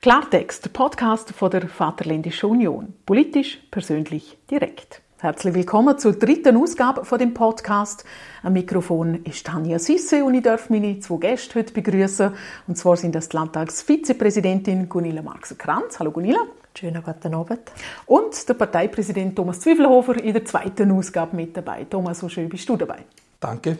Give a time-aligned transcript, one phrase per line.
[0.00, 2.94] Klartext, der Podcast von der Vaterländischen Union.
[3.04, 5.02] Politisch, persönlich, direkt.
[5.18, 8.04] Herzlich willkommen zur dritten Ausgabe von dem Podcast.
[8.44, 12.30] Am Mikrofon ist Tanja Sisse und ich darf meine zwei Gäste heute begrüßen.
[12.68, 15.98] Und zwar sind das die Landtagsvizepräsidentin Gunilla Marxer-Kranz.
[15.98, 16.42] Hallo Gunilla.
[16.78, 17.72] Schönen guten Abend.
[18.06, 21.86] Und der Parteipräsident Thomas Zwiefelhofer in der zweiten Ausgabe mit dabei.
[21.90, 23.04] Thomas, so schön bist du dabei.
[23.40, 23.76] Danke.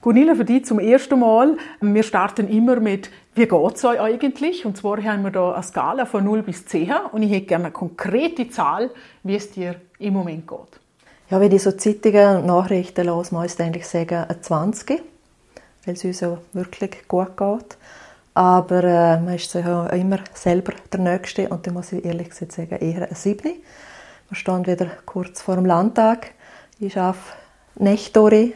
[0.00, 1.56] Gunilla, für dich zum ersten Mal.
[1.80, 4.66] Wir starten immer mit, wie geht es euch eigentlich?
[4.66, 7.64] Und zwar haben wir da eine Skala von 0 bis 10 und ich hätte gerne
[7.66, 8.90] eine konkrete Zahl,
[9.22, 10.80] wie es dir im Moment geht.
[11.30, 15.02] Ja, wenn ich so Zeitungen und Nachrichten los, muss ich eigentlich sagen, eine 20,
[15.86, 17.78] weil es uns ja wirklich gut geht.
[18.34, 22.52] Aber äh, man ist ja immer selber der Nächste und da muss ich ehrlich gesagt
[22.52, 23.52] sagen, eher eine 7.
[24.28, 26.32] Wir stehen wieder kurz vor dem Landtag.
[26.80, 27.41] Ich arbeite
[27.82, 28.52] Nächte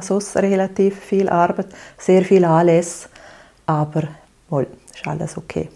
[0.00, 3.08] sonst relativ viel Arbeit, sehr viel Anlässe,
[3.66, 4.04] aber
[4.48, 5.68] wohl, ist alles okay.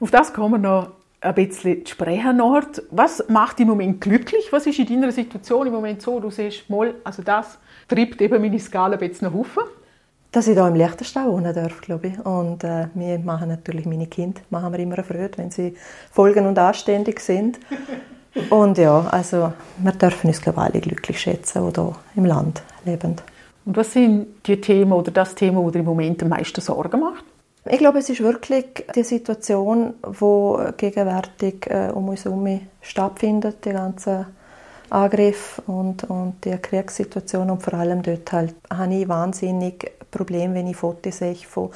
[0.00, 2.36] Auf das kommen wir noch ein bisschen zu sprechen.
[2.36, 2.82] Nord.
[2.90, 4.52] Was macht im Moment glücklich?
[4.52, 6.20] Was ist in deiner Situation im Moment so?
[6.20, 9.70] Du siehst, mal, also das treibt eben meine Skala ein bisschen nach oben.
[10.30, 12.18] Dass ich hier im Liechtenstein wohnen darf, glaube ich.
[12.24, 15.74] Und äh, wir machen natürlich meine Kinder, machen wir immer eine Freude, wenn sie
[16.12, 17.58] folgen und anständig sind.
[18.50, 22.62] Und ja, also wir dürfen uns glaube ich, alle glücklich schätzen, die hier im Land
[22.84, 23.16] leben.
[23.64, 27.00] Und was sind die Themen oder das Thema, das dir im Moment am meisten Sorgen
[27.00, 27.24] macht?
[27.68, 33.72] Ich glaube, es ist wirklich die Situation, die gegenwärtig äh, um uns herum stattfindet, die
[33.72, 34.26] ganzen
[34.88, 40.68] Angriffe und, und die Kriegssituation und vor allem dort halt habe ich wahnsinnig Probleme, wenn
[40.68, 41.70] ich Fotos sehe von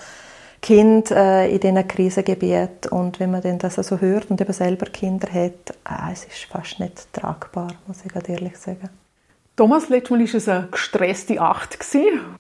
[0.63, 4.87] Kind äh, in diesen Krisengebieten und wenn man dann das also hört und eben selber
[4.87, 8.91] Kinder hat, äh, es ist fast nicht tragbar, muss ich ehrlich sagen.
[9.57, 11.79] Thomas, letztes Mal war es eine gestresste Acht.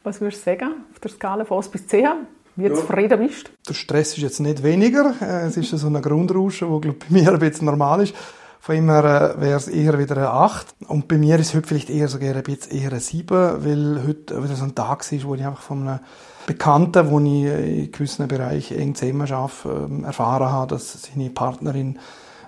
[0.02, 2.08] Was würdest du sagen auf der Skala von 1 bis 10?
[2.56, 2.74] Wie ja.
[2.74, 5.14] zufrieden bist Der Stress ist jetzt nicht weniger.
[5.20, 8.14] Äh, es ist so ein Grundrauschen, der bei mir ein bisschen normal ist.
[8.60, 10.74] Von immer äh, wäre es eher wieder eine 8.
[10.88, 14.02] Und bei mir ist es heute vielleicht eher sogar ein bisschen eher eine 7, weil
[14.06, 16.00] heute wieder so ein Tag ist, wo ich einfach von einem
[16.50, 21.96] Bekannten, wo ich in gewissen Bereichen eng zusammen arbeite, ähm, erfahren habe, dass seine Partnerin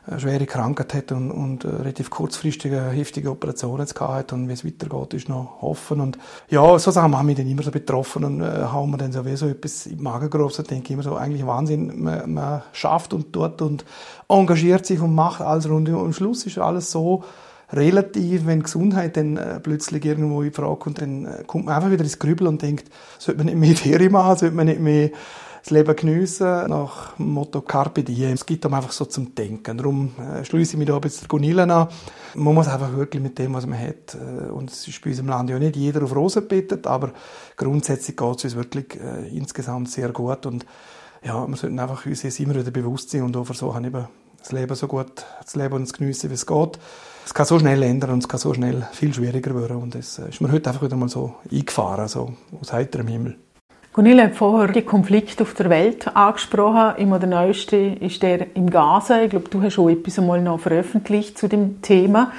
[0.04, 4.64] eine schwere Krankheit hat und, und äh, relativ kurzfristige, heftige Operationen gehabt und wie es
[4.64, 6.00] weitergeht, ist noch offen.
[6.00, 6.18] Und
[6.50, 9.46] ja, so Sachen haben mich dann immer so betroffen und äh, haben wir dann sowieso
[9.46, 10.58] etwas im Magen gerobt.
[10.58, 13.84] Da denke immer so, eigentlich Wahnsinn, man, man schafft und tut und
[14.28, 15.88] engagiert sich und macht alles rund.
[15.88, 17.22] Und am Schluss ist alles so,
[17.72, 21.90] relativ, wenn Gesundheit dann äh, plötzlich irgendwo in Frage kommt, dann äh, kommt man einfach
[21.90, 25.10] wieder ins Grübeln und denkt, sollte man nicht mehr Ferien machen, sollte man nicht mehr
[25.62, 28.32] das Leben geniessen, nach dem Motto Carpe Diem.
[28.32, 29.78] Es gibt einem einfach so zum Denken.
[29.78, 31.88] Darum äh, schließe ich mich da ein bisschen Gunilla an.
[32.34, 34.16] Man muss einfach wirklich mit dem, was man hat,
[34.52, 37.12] und es ist bei uns im Land ja nicht jeder auf Rosen bettet, aber
[37.56, 40.66] grundsätzlich geht es uns wirklich äh, insgesamt sehr gut und
[41.24, 44.06] ja, wir sollten einfach uns immer wieder bewusst sein und auch versuchen, eben
[44.42, 46.78] das Leben so gut zu leben und zu geniessen, wie es geht
[47.24, 49.76] es kann so schnell ändern und es kann so schnell viel schwieriger werden.
[49.76, 53.36] Und das äh, ist mir heute einfach wieder mal so eingefahren, so aus heiterem Himmel.
[53.92, 56.96] Gunilla hat vorher die Konflikte auf der Welt angesprochen.
[56.96, 59.22] Immer der neueste ist der im Gaza.
[59.22, 62.32] Ich glaube, du hast schon etwas einmal noch veröffentlicht zu dem Thema.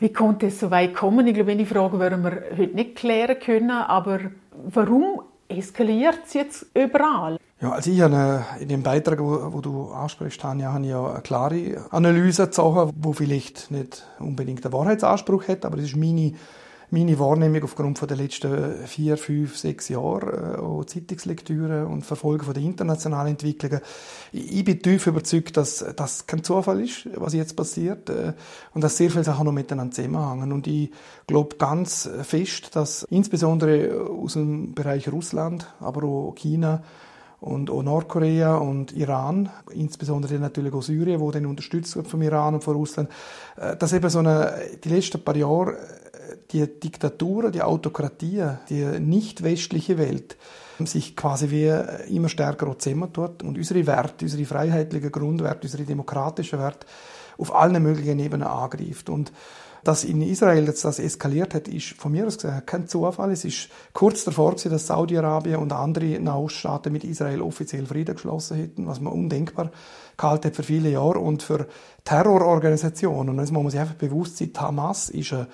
[0.00, 1.26] Wie konnte es so weit kommen?
[1.26, 3.70] Ich glaube, die Frage werden wir heute nicht klären können.
[3.70, 4.20] Aber
[4.68, 7.38] warum eskaliert es jetzt überall?
[7.58, 11.10] Ja, also ich habe in dem Beitrag, wo, wo du ansprichst, Tanja, habe ich ja
[11.10, 16.34] eine klare Analyse gezogen, wo vielleicht nicht unbedingt einen Wahrheitsanspruch hat, aber das ist meine,
[16.90, 22.52] meine Wahrnehmung aufgrund von der letzten vier, fünf, sechs Jahre, äh, auch Zeitungslektüre und Verfolgen
[22.52, 23.80] der internationalen Entwicklungen.
[24.32, 28.34] Ich bin tief überzeugt, dass das kein Zufall ist, was jetzt passiert, äh,
[28.74, 30.52] und dass sehr viele Sachen noch miteinander zusammenhängen.
[30.52, 30.90] Und ich
[31.26, 36.82] glaube ganz fest, dass insbesondere aus dem Bereich Russland, aber auch China,
[37.46, 42.54] und auch Nordkorea und Iran, insbesondere natürlich auch Syrien, wo dann unterstützt wird vom Iran
[42.54, 43.08] und von Russland,
[43.56, 44.52] äh, dass eben so eine,
[44.82, 50.36] die letzten paar Jahre äh, die Diktaturen, die Autokratien, die nicht westliche Welt
[50.80, 51.72] sich quasi wie
[52.14, 56.86] immer stärker zusammentut und unsere Werte, unsere freiheitlichen Grundwerte, unsere demokratischen Werte
[57.38, 59.08] auf allen möglichen Ebenen angreift.
[59.08, 59.32] Und
[59.86, 63.30] dass in Israel jetzt das eskaliert hat, ist von mir aus gesehen kein Zufall.
[63.30, 68.56] Es ist kurz davor gewesen, dass Saudi-Arabien und andere Nahoststaaten mit Israel offiziell Frieden geschlossen
[68.56, 69.70] hätten, was man undenkbar
[70.16, 71.20] gehalten hat für viele Jahre.
[71.20, 71.68] Und für
[72.04, 75.46] Terrororganisationen, und das muss man sich einfach bewusst sein, Hamas ist eine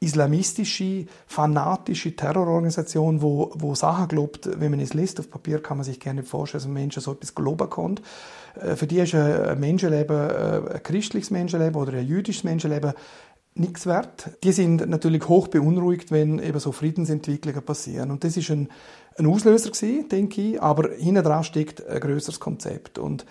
[0.00, 5.84] islamistische, fanatische Terrororganisation, wo, wo Sachen glaubt, wenn man es liest auf Papier, kann man
[5.84, 8.00] sich gerne vorstellen, dass ein Mensch so etwas glauben kann.
[8.60, 12.94] Äh, für die ist ein Menschenleben, äh, ein christliches Menschenleben oder ein jüdisches Menschenleben
[13.54, 14.30] nichts wert.
[14.42, 18.10] Die sind natürlich hoch beunruhigt, wenn eben so Friedensentwicklungen passieren.
[18.10, 18.68] Und das ist ein,
[19.16, 22.98] ein Auslöser gewesen, denke ich, aber hinten dran steckt ein größeres Konzept.
[22.98, 23.24] Und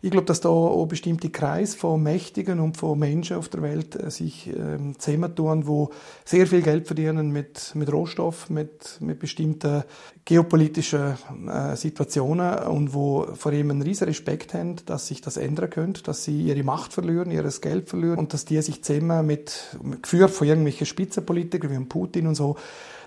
[0.00, 3.96] ich glaube, dass da auch bestimmte Kreise von Mächtigen und von Menschen auf der Welt
[3.96, 5.90] äh, sich ähm, zusammentun, wo
[6.24, 9.84] sehr viel Geld verdienen mit, mit Rohstoff, mit, mit bestimmten
[10.24, 11.16] geopolitischen
[11.48, 16.02] äh, Situationen und wo vor allem einen riesen Respekt haben, dass sich das ändern könnte,
[16.02, 20.30] dass sie ihre Macht verlieren, ihres Geld verlieren und dass die sich zusammen mit, geführt
[20.30, 22.56] von irgendwelchen Spitzenpolitikern wie Putin und so,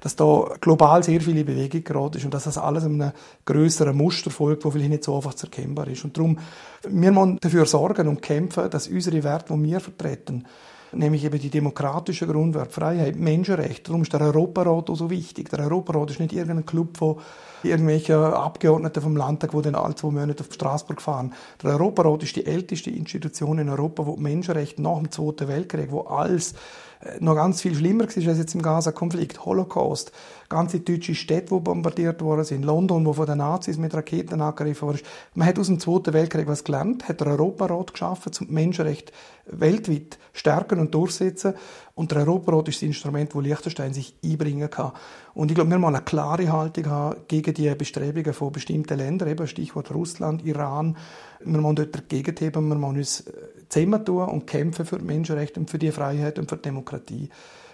[0.01, 3.11] dass da global sehr viele Bewegung gerade ist und dass das alles einem
[3.45, 6.03] größeren Muster folgt, wo vielleicht nicht so einfach zu erkennbar ist.
[6.03, 6.37] Und darum,
[6.87, 10.45] wir müssen dafür sorgen und kämpfen, dass unsere Werte, die wir vertreten,
[10.91, 13.83] nämlich eben die demokratischen Grundwerte, Freiheit, Menschenrechte.
[13.83, 15.49] Darum ist der Europarat auch so wichtig.
[15.49, 17.17] Der Europarat ist nicht irgendein Club von
[17.63, 21.33] irgendwelchen Abgeordneten vom Landtag, die dann alle zwei Monate auf Straßburg fahren.
[21.61, 26.01] Der Europarat ist die älteste Institution in Europa, wo Menschenrechte nach dem Zweiten Weltkrieg, wo
[26.01, 26.55] alles
[27.19, 29.45] noch ganz viel schlimmer war als jetzt im Gaza-Konflikt.
[29.45, 30.11] Holocaust,
[30.49, 34.93] ganze deutsche Städte, die bombardiert worden sind, London, wo von den Nazis mit Raketen angegriffen
[34.93, 35.05] ist.
[35.33, 39.11] Man hat aus dem Zweiten Weltkrieg was gelernt, hat der Europarat geschaffen, zum Menschenrecht
[39.45, 41.53] weltweit stärken und durchsetzen.
[41.93, 44.93] Und der Europarat ist das Instrument, wo Liechtenstein sich einbringen kann.
[45.33, 49.29] Und ich glaube, wir müssen eine klare Haltung haben gegen die Bestrebungen von bestimmten Ländern,
[49.29, 50.97] eben Stichwort Russland, Iran.
[51.43, 53.31] Wir müssen dort dagegen heben, wir müssen uns äh,
[53.69, 57.29] zusammentun und kämpfen für die Menschenrechte und für die Freiheit und für die Demokratie.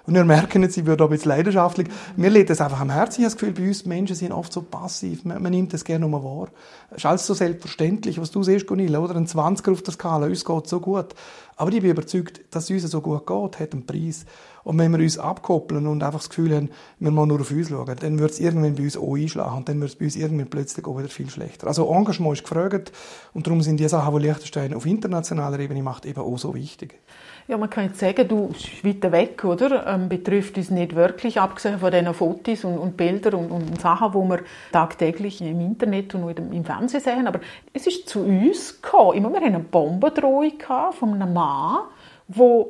[0.08, 3.20] Und wir merken jetzt, ich würde aber jetzt leidenschaftlich, mir liegt das einfach am Herzen.
[3.20, 5.26] Ich habe das Gefühl, bei uns Menschen sind oft so passiv.
[5.26, 6.48] Man, man nimmt das gerne mal wahr.
[6.92, 9.18] Es ist alles so selbstverständlich, was du siehst, Gunilla, oder?
[9.18, 11.14] Ein 20er auf der Skala, uns geht so gut.
[11.58, 14.26] Aber ich bin überzeugt, dass es uns so gut geht, hat einen Preis.
[14.64, 16.70] Und wenn wir uns abkoppeln und einfach das Gefühl haben,
[17.00, 19.68] wir müssen nur auf uns schauen, dann wird es irgendwann bei uns auch einschlagen und
[19.68, 21.68] dann wird es bei uns irgendwann plötzlich auch wieder viel schlechter.
[21.68, 22.94] Also Engagement ist gefragt
[23.34, 27.00] und darum sind die Sachen, die Liechtenstein auf internationaler Ebene macht, eben auch so wichtig.
[27.50, 29.88] Ja, man kann jetzt sagen, du bist weiter weg, oder?
[29.88, 34.12] Ähm, betrifft uns nicht wirklich, abgesehen von diesen Fotos und, und Bildern und, und Sachen,
[34.12, 34.40] die wir
[34.74, 37.26] tagtäglich im Internet und im Fernsehen sehen.
[37.26, 37.40] Aber
[37.72, 39.18] es ist zu uns gekommen.
[39.18, 40.52] Immer wir hatten eine Bombendrohung
[40.92, 41.84] von einem Mann,
[42.28, 42.66] der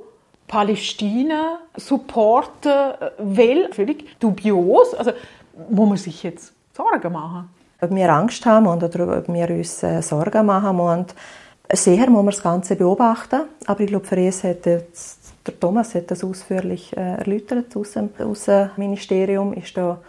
[0.47, 3.69] Palästina supporten will.
[3.71, 4.93] Völlig dubios.
[4.93, 5.11] Also,
[5.71, 7.49] muss man sich jetzt Sorgen machen?
[7.81, 11.07] Ob wir Angst haben oder ob wir uns äh, Sorgen machen müssen,
[11.73, 15.95] Sehr muss man das Ganze beobachten, aber ich glaube, für uns hat jetzt, der Thomas
[15.95, 19.99] hat das ausführlich äh, erläutert aus dem Außenministerium, ist da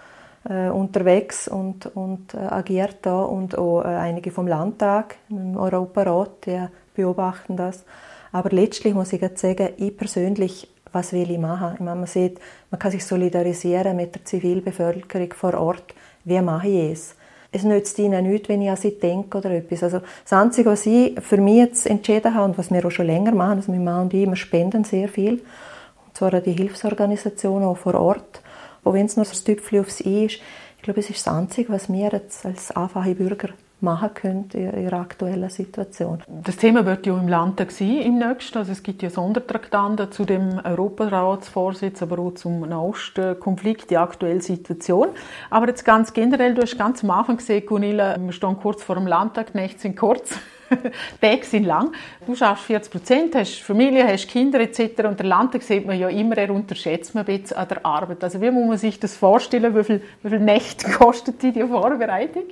[0.49, 6.47] äh, unterwegs und, und äh, agiert da und auch äh, einige vom Landtag, im Europarat,
[6.47, 6.65] die
[6.95, 7.85] beobachten das.
[8.31, 11.73] Aber letztlich muss ich sagen, ich persönlich, was will ich machen?
[11.75, 12.39] Ich meine, man sieht,
[12.71, 15.95] man kann sich solidarisieren mit der Zivilbevölkerung vor Ort.
[16.25, 17.15] Wie mache ich es?
[17.51, 19.83] Es nützt ihnen nichts, wenn ich an sie denke oder etwas.
[19.83, 23.07] Also das Einzige, was ich für mich jetzt entschieden habe und was wir auch schon
[23.07, 26.53] länger machen, also mein Mann und ich, wir spenden sehr viel, und zwar an die
[26.53, 28.43] Hilfsorganisationen auch vor Ort,
[28.85, 30.41] auch wenn es nur so ein Tüpfchen aufs I ist.
[30.77, 33.49] Ich glaube, es ist das Einzige, was wir jetzt als einfache Bürger
[33.81, 36.23] machen können in ihrer aktuellen Situation.
[36.27, 38.59] Das Thema wird ja im Landtag sein im nächsten.
[38.59, 45.09] Also es gibt ja Sondertraktanten zu dem Europaratsvorsitz, aber auch zum Nahostkonflikt, die aktuelle Situation.
[45.51, 48.97] Aber jetzt ganz generell, du hast ganz am Anfang gesehen, Gunilla, wir stehen kurz vor
[48.97, 50.39] dem Landtag, sind kurz.
[51.21, 51.93] Tage sind lang.
[52.27, 55.05] Du schaffst 40 Prozent, hast Familie, hast Kinder etc.
[55.05, 58.23] Und der Landtag sieht man ja immer, er unterschätzt man ein bisschen an der Arbeit.
[58.23, 59.75] Also wie muss man sich das vorstellen?
[59.77, 62.45] Wie viel, wie viel Nächte kostet die, die Vorbereitung?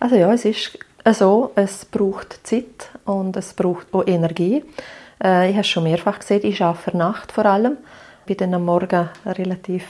[0.00, 0.78] Also ja, es ist
[1.12, 4.64] so, es braucht Zeit und es braucht auch Energie.
[5.22, 7.76] Äh, ich habe es schon mehrfach gesehen, ich arbeite Nacht vor allem.
[8.20, 9.84] Ich bin dann am Morgen relativ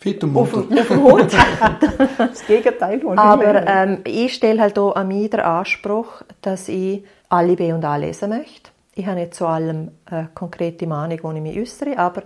[0.00, 0.58] Fit und munter.
[0.58, 1.28] Auf, auf dem Hut.
[2.18, 3.02] das Gegenteil.
[3.18, 7.84] Aber ähm, ich stelle halt auch an mich den Anspruch, dass ich alle B und
[7.84, 8.70] A lesen möchte.
[8.94, 12.22] Ich habe nicht zu allem eine konkrete Meinung, die ich mich äußere, aber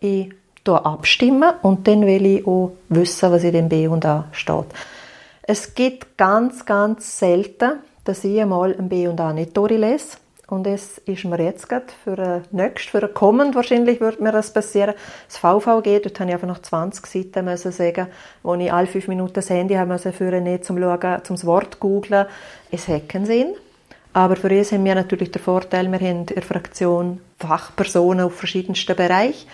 [0.00, 0.32] ich
[0.68, 4.66] abstimmen und dann will ich auch wissen, was in dem B und A steht.
[5.42, 10.18] Es gibt ganz, ganz selten, dass ich einmal ein B und A nicht durchlese.
[10.52, 14.32] Und es ist mir jetzt gerade für ein nächstes, für ein kommend wahrscheinlich wird mir
[14.32, 14.92] das passieren.
[15.26, 18.08] Das VVG, dort habe ich einfach noch 20 Seiten müssen sagen,
[18.42, 21.80] wo ich alle fünf Minuten das Handy haben müssen für nicht zum Schauen, zum Wort
[21.80, 22.26] googlen.
[22.70, 23.54] Es hat keinen Sinn.
[24.12, 28.36] Aber für uns haben wir natürlich den Vorteil, wir haben in der Fraktion Fachpersonen auf
[28.36, 29.48] verschiedensten Bereichen.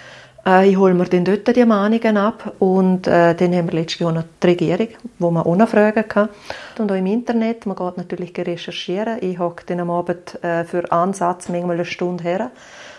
[0.48, 4.08] Äh, ich hole mir dann dort die Mahnungen ab und äh, dann haben wir letztlich
[4.08, 4.88] auch noch die Regierung,
[5.18, 6.30] wo man noch fragen kann.
[6.78, 9.18] Und auch im Internet, man geht natürlich recherchieren.
[9.20, 12.50] Ich hocke dann am Abend äh, für Ansatz manchmal eine Stunde her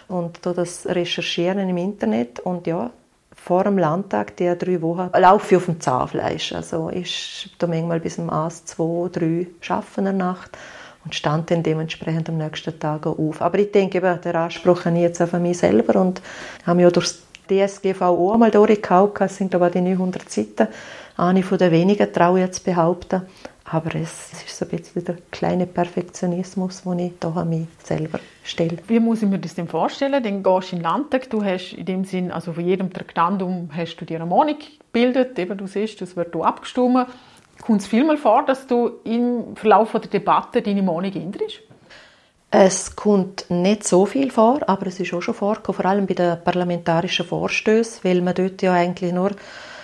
[0.07, 2.91] und das Recherchieren im Internet und ja,
[3.35, 6.53] vor dem Landtag, die drei Wochen, laufe ich auf dem Zahnfleisch.
[6.53, 10.57] Also ich da manchmal bis um 1, 2, 3 arbeiten in der Nacht
[11.05, 13.41] und stand dann dementsprechend am nächsten Tag auf.
[13.41, 16.21] Aber ich denke, eben, der Anspruch habe ich jetzt auch von mir selber und
[16.65, 19.11] habe mich auch durch DSGVO einmal durchgehauen.
[19.19, 20.67] Es sind, glaube ich, die 900 Seiten.
[21.17, 23.23] Eine von den wenigen, traue ich jetzt behaupten.
[23.71, 28.19] Aber es ist so ein bisschen der kleine Perfektionismus, den ich da an mich selber
[28.43, 28.77] stelle.
[28.87, 30.23] Wie muss ich mir das denn vorstellen?
[30.23, 33.69] Dann gehst du in den Landtag, du hast in dem Sinn, also von jedem Traktandum
[33.75, 37.07] hast du dir eine Meinung gebildet, eben du siehst, das wird abgestimmt.
[37.61, 41.61] Kommt es vielmal vor, dass du im Verlauf der Debatte deine Meinung änderst?
[42.51, 46.15] Es kommt nicht so viel vor, aber es ist auch schon vorgekommen, vor allem bei
[46.15, 49.31] den parlamentarischen Vorstößen, weil man dort ja eigentlich nur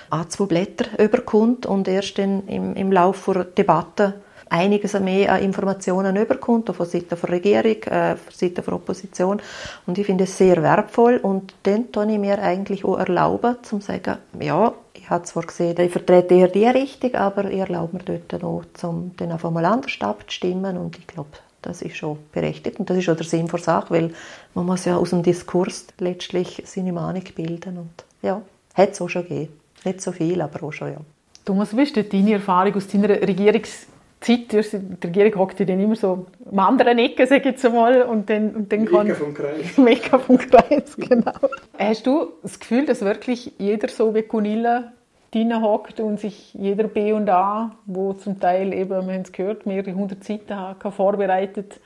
[0.10, 4.16] an zwei Blätter überkommt und erst in, im, im Laufe der Debatte
[4.50, 9.42] einiges mehr an Informationen überkommt, von Seiten der Regierung, äh, von Seiten der Opposition.
[9.86, 13.80] Und ich finde es sehr wertvoll und dann kann ich mir eigentlich auch erlauben, zu
[13.80, 18.04] sagen, ja, ich habe zwar gesehen, ich vertrete eher die Richtung, aber ich erlaube mir
[18.04, 21.30] dort noch, um dann einfach mal anders abzustimmen und ich glaube,
[21.66, 24.14] das ist schon berechtigt und das ist auch der Sinn der Sache, weil
[24.54, 28.42] man muss ja aus dem Diskurs letztlich seine Meinung bilden und ja,
[28.76, 29.54] hat es auch schon gegeben.
[29.84, 30.98] Nicht so viel, aber auch schon, ja.
[31.44, 33.90] Thomas, wie ist deine Erfahrung aus deiner Regierungszeit?
[34.28, 38.30] Die Regierung hockt ja dann immer so am anderen Ecke, sage ich jetzt einmal, und
[38.30, 39.06] dann, und dann kann...
[39.06, 39.78] Mega vom Kreis.
[39.78, 41.34] Mega vom Kreis, genau.
[41.78, 44.94] Hast du das Gefühl, dass wirklich jeder so wie Kunilla
[45.32, 49.32] drinnen hockt und sich jeder B und A, wo zum Teil eben, wir haben es
[49.32, 50.58] gehört, mehrere hundert Seiten
[50.92, 51.80] vorbereitet,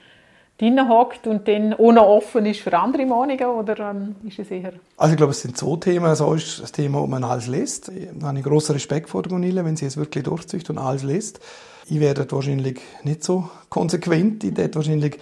[0.57, 4.73] drinnen hockt und dann ohne offen ist für andere Meinungen oder ähm, ist es eher?
[4.97, 6.13] Also ich glaube, es sind zwei Themen.
[6.15, 7.89] So ist das Thema, ob man alles liest.
[7.89, 11.39] Ich habe großen Respekt vor der Gunilla, wenn sie es wirklich durchzieht und alles liest.
[11.87, 14.43] Ich werde wahrscheinlich nicht so konsequent.
[14.43, 15.17] Ich werde wahrscheinlich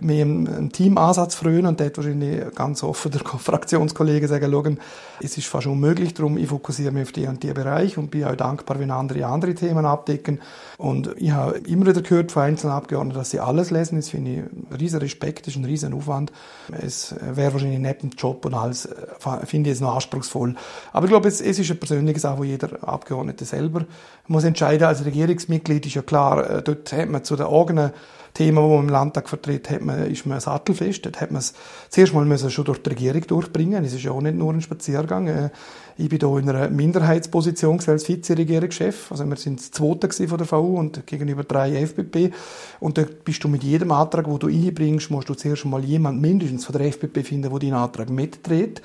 [0.00, 4.80] mehr im Teamansatz frühen und dort wahrscheinlich ganz offen der Fraktionskollegen sagen, schauen,
[5.20, 8.24] es ist fast unmöglich, darum ich fokussiere mich auf die und die Bereich und bin
[8.24, 10.40] auch dankbar, wenn andere andere Themen abdecken.
[10.78, 13.96] Und ich habe immer wieder gehört von einzelnen Abgeordneten, dass sie alles lesen.
[13.96, 16.32] Das finde ich ein riesen Respekt, das ist ein riesen Aufwand.
[16.72, 20.56] Es wäre wahrscheinlich nicht ein Job und alles, äh, finde ich es noch anspruchsvoll.
[20.92, 23.84] Aber ich glaube, es, es ist eine persönliche Sache, wo jeder Abgeordnete selber
[24.26, 24.86] muss entscheiden.
[24.86, 27.92] Als Regierungsmitglied ist ja klar, äh, dort hat man zu den eigenen
[28.34, 31.06] Thema, das man im Landtag vertritt, hat man, ist man sattelfest.
[31.06, 31.54] Dort hat man es
[31.88, 33.84] zuerst mal müssen schon durch die Regierung durchbringen.
[33.84, 35.28] Es ist ja auch nicht nur ein Spaziergang.
[35.28, 35.50] Äh,
[35.96, 39.12] ich bin hier in einer Minderheitsposition als Vize-Regierungschef.
[39.12, 42.32] Also wir sind das Zweite von der VU und gegenüber drei FPP.
[42.80, 46.20] Und da bist du mit jedem Antrag, den du einbringst, musst du zuerst mal jemand
[46.20, 48.82] mindestens von der FPP finden, der deinen Antrag mitdreht.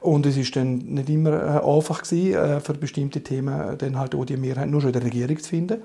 [0.00, 4.14] Und es ist dann nicht immer äh, einfach gewesen, äh, für bestimmte Themen dann halt
[4.14, 5.78] auch die Mehrheit nur schon in der Regierung zu finden.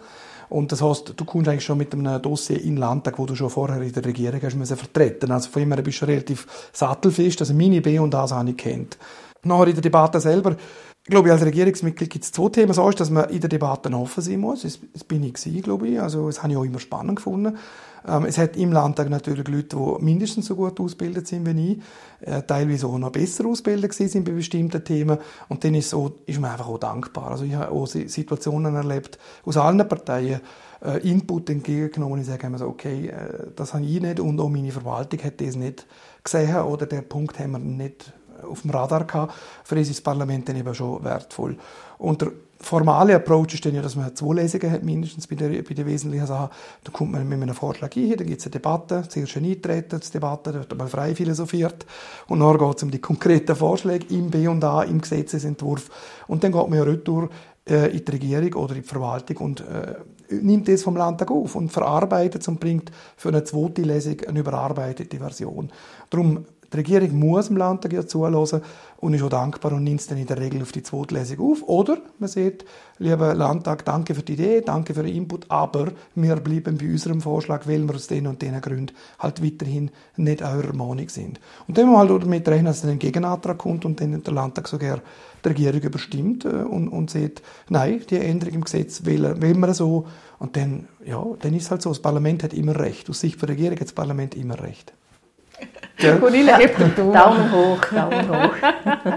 [0.50, 3.36] Und das heißt, du kommst eigentlich schon mit einem Dossier in den Landtag, wo du
[3.36, 5.32] schon vorher in der Regierung hast müssen vertreten.
[5.32, 7.42] Also von immer bist du relativ sattelfest.
[7.42, 8.98] Also meine B und A habe ich kennt.
[9.44, 10.56] Nachher in der Debatte selber,
[11.08, 12.74] glaube ich, als Regierungsmitglied gibt es zwei Themen.
[12.74, 14.64] So ist, dass man in der Debatte offen sein muss.
[14.64, 16.02] Das, das bin ich gewesen, glaube ich.
[16.02, 17.58] Also, das habe ich auch immer spannend gefunden.
[18.08, 22.28] Ähm, es hat im Landtag natürlich Leute, die mindestens so gut ausgebildet sind wie ich,
[22.28, 25.18] äh, teilweise auch noch besser ausgebildet sind bei bestimmten Themen.
[25.50, 27.32] Und dann ist, so, ist man einfach auch dankbar.
[27.32, 30.42] Also ich habe auch Situationen erlebt aus allen Parteien,
[30.84, 34.50] äh, Input entgegengenommen ich sage immer so, okay, äh, das habe ich nicht und auch
[34.50, 35.86] meine Verwaltung hat das nicht
[36.24, 38.14] gesehen oder der Punkt haben wir nicht
[38.50, 39.34] auf dem Radar gehabt.
[39.64, 41.58] Für uns ist das Parlament dann eben schon wertvoll.
[41.98, 45.50] Und der formale Approach ist dann ja, dass man zwei Lesungen hat, mindestens bei, der,
[45.50, 46.50] bei den wesentlichen Sachen.
[46.84, 50.52] Da kommt man mit einem Vorschlag ein, dann gibt es eine Debatte, zuerst eine Eintretensdebatte,
[50.52, 51.86] da wird mal frei philosophiert
[52.28, 55.90] und dann geht es um die konkreten Vorschläge im B und A, im Gesetzesentwurf
[56.28, 57.30] und dann geht man ja retour
[57.70, 59.96] äh, in die Regierung oder in die Verwaltung und äh,
[60.30, 64.40] nimmt das vom Landtag auf und verarbeitet es und bringt für eine zweite Lesung eine
[64.40, 65.72] überarbeitete Version.
[66.10, 68.36] Darum die Regierung muss im Landtag ja zuhören
[68.98, 71.52] und ist auch dankbar und nimmt es dann in der Regel auf die zweite Lesung
[71.52, 71.64] auf.
[71.64, 72.66] Oder man sagt,
[72.98, 77.22] lieber Landtag, danke für die Idee, danke für den Input, aber wir bleiben bei unserem
[77.22, 81.40] Vorschlag, weil wir aus den und den Gründen halt weiterhin nicht eurer Meinung sind.
[81.68, 84.34] Und dann muss man halt damit rechnen, dass dann ein Gegenantrag kommt und dann der
[84.34, 85.02] Landtag sogar
[85.44, 89.74] die Regierung überstimmt äh, und, und sagt, nein, die Änderung im Gesetz will, will man
[89.74, 90.08] so.
[90.40, 93.10] Und dann, ja, dann ist es halt so, das Parlament hat immer Recht.
[93.10, 94.94] Aus Sicht der Regierung hat das Parlament immer Recht.
[96.00, 96.18] Ja.
[96.18, 98.54] Cornelia Daumen hoch, Daumen hoch.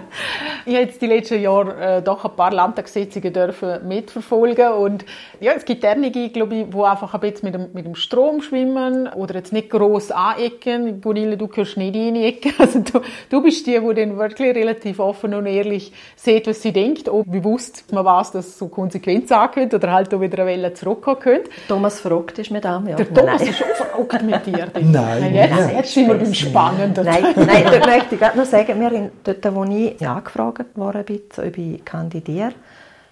[0.65, 5.05] ich habe jetzt die letzten Jahre äh, doch ein paar Landtagssitzungen dürfen mitverfolgen und
[5.41, 8.43] ja, es gibt einige, glaube ich, die einfach ein bisschen mit dem, mit dem Strom
[8.43, 11.01] schwimmen oder jetzt nicht gross anecken.
[11.01, 12.51] Gunilla, du gehörst nicht in die Ecke.
[12.59, 16.73] Also du, du bist die, die dann wirklich relativ offen und ehrlich sieht, was sie
[16.73, 20.51] denkt, ob bewusst man weiß, dass es so Konsequenz angeht oder halt auch wieder eine
[20.51, 21.51] Welle zurückkommen könnte.
[21.67, 22.97] Thomas verrückt ist mit dem, ja.
[22.97, 23.51] Der Thomas nein.
[23.51, 24.69] ist schon verrückt mit dir.
[24.75, 25.35] Nein, nein.
[25.35, 25.77] Jetzt, nein.
[25.77, 26.35] jetzt sind wir beim
[26.69, 27.05] Spannenden.
[27.05, 31.59] Nein, nein, dort möchte ich noch sagen, wir dort, wo ich angefragt worden bin, ob
[31.59, 32.53] ich kandidiere,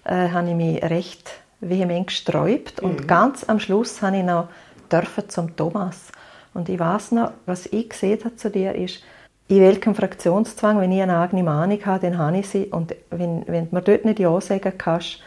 [0.05, 2.81] äh, habe ich mich recht vehement gesträubt.
[2.81, 2.89] Mhm.
[2.89, 4.49] Und ganz am Schluss habe ich noch
[4.91, 6.07] dürfen zum Thomas.
[6.53, 9.03] Und ich weiß noch, was ich gesehen habe zu dir, ist,
[9.47, 12.65] in welchem Fraktionszwang, wenn ich eine eigene Meinung habe, dann habe ich sie.
[12.65, 15.19] Und wenn, wenn du mir dort nicht Ja sagen kannst,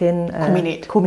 [0.00, 0.50] dann äh,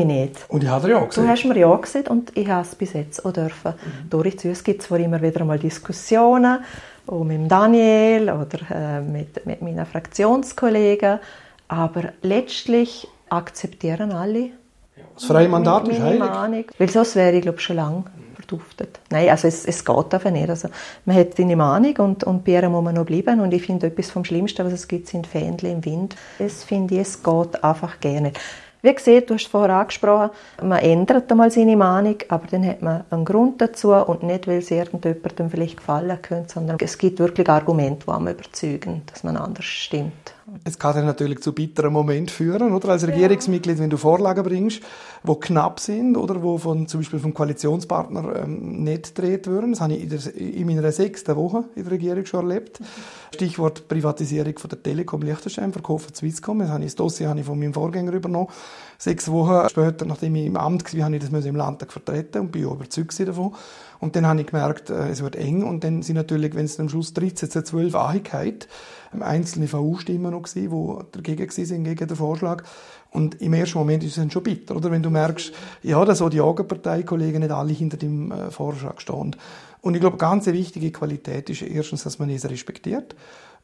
[0.06, 0.46] nicht.
[0.50, 1.18] Und ich habe ja gesagt.
[1.18, 4.10] Du hast mir ja gesagt und ich habe es bis jetzt auch dürfen mhm.
[4.10, 4.52] durchziehen.
[4.52, 6.60] Es gibt zwar immer wieder mal Diskussionen,
[7.08, 11.20] auch mit Daniel oder äh, mit, mit meinen Fraktionskollegen,
[11.68, 14.52] aber letztlich akzeptieren alle
[15.16, 16.20] das freie Mandat ist heilig.
[16.20, 18.04] Meinung, weil sonst wäre ich glaube schon lange
[18.36, 19.00] verduftet.
[19.10, 20.50] Nein, also es, es geht einfach nicht.
[20.50, 20.70] Also
[21.06, 23.88] man hat seine Meinung und, und bei ihr muss man noch bleiben und ich finde
[23.88, 26.16] etwas vom Schlimmsten, was es gibt, sind Fähnchen im Wind.
[26.40, 28.40] Das finde ich, es geht einfach gerne nicht.
[28.84, 33.04] Wie gesagt, du hast vorher angesprochen, man ändert einmal seine Meinung, aber dann hat man
[33.12, 37.48] einen Grund dazu und nicht, weil es irgendjemandem vielleicht gefallen könnte, sondern es gibt wirklich
[37.48, 40.34] Argumente, die einem überzeugen, dass man anders stimmt.
[40.64, 42.90] Es kann dann natürlich zu bitteren Momenten führen, oder?
[42.90, 44.82] Als Regierungsmitglied, wenn du Vorlagen bringst,
[45.24, 49.72] die knapp sind oder wo von, zum Beispiel vom Koalitionspartner ähm, nicht gedreht würden.
[49.72, 52.80] Das habe ich in, der, in meiner sechsten Woche in der Regierung schon erlebt.
[53.34, 56.60] Stichwort Privatisierung von der Telekom Liechtenstein, Verkauf von Swisscom.
[56.60, 58.50] Das, habe ich, das Dossier habe ich von meinem Vorgänger übernommen.
[59.02, 62.52] Sechs Wochen später, nachdem ich im Amt war, habe ich das im Landtag vertreten und
[62.52, 63.56] bin überzeugt davon.
[64.00, 66.80] Und dann habe ich gemerkt, äh, es wird eng und dann sind natürlich, wenn es
[66.80, 68.68] am Schluss 13 zu 12 Einigkeit,
[69.20, 72.64] einzelne VU-Stimmen noch gewesen, die dagegen waren, gegen den Vorschlag.
[73.10, 74.92] Und im ersten Moment ist es dann schon bitter, oder?
[74.92, 79.36] Wenn du merkst, ja, dass auch die Augenparteikollegen nicht alle hinter dem äh, Vorschlag stehen.
[79.82, 83.16] Und ich glaube, ganz eine wichtige Qualität ist erstens, dass man es respektiert.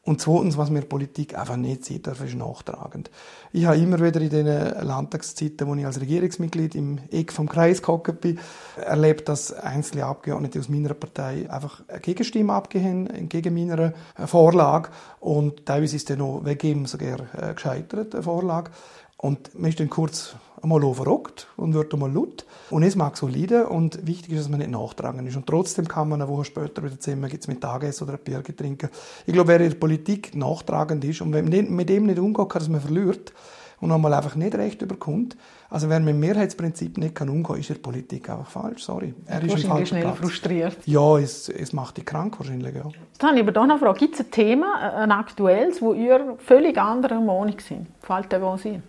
[0.02, 3.10] Und zweitens, was mir Politik einfach nicht sieht, darf, ist nachtragend.
[3.52, 7.82] Ich habe immer wieder in den Landtagszeiten, wo ich als Regierungsmitglied im Eck vom Kreis
[7.82, 8.38] gehockt bin,
[8.76, 13.92] erlebt, dass einzelne Abgeordnete aus meiner Partei einfach eine Gegenstimme abgehen, gegen meine
[14.26, 14.90] Vorlage.
[15.20, 18.70] Und teilweise ist dann noch wegen sogar äh, gescheitert, eine Vorlage.
[19.18, 22.44] Und man ist dann kurz einmal verrückt und wird einmal laut.
[22.70, 25.36] Und es mag solide und wichtig ist, dass man nicht nachtragen ist.
[25.36, 28.88] Und trotzdem kann man eine Woche später wieder zusammen gibt's Mittagessen oder ein Bier trinken.
[29.26, 32.68] Ich glaube, wer in der Politik nachtragend ist und mit dem nicht umgehen kann, dass
[32.68, 33.32] man verliert
[33.80, 35.36] und einmal einfach nicht recht überkommt,
[35.70, 38.82] also wer mit dem Mehrheitsprinzip nicht kann umgehen, ist in der Politik einfach falsch.
[38.82, 39.14] Sorry.
[39.26, 40.18] Er ist wahrscheinlich schnell Platz.
[40.18, 40.76] frustriert.
[40.86, 42.84] Ja, es, es macht dich krank wahrscheinlich, ja.
[42.86, 43.98] Jetzt habe ich aber doch noch eine Frage.
[43.98, 47.86] Gibt es ein Thema, ein aktuelles, wo ihr völlig anderer Meinung sind?
[48.00, 48.82] Fällt dir was ein?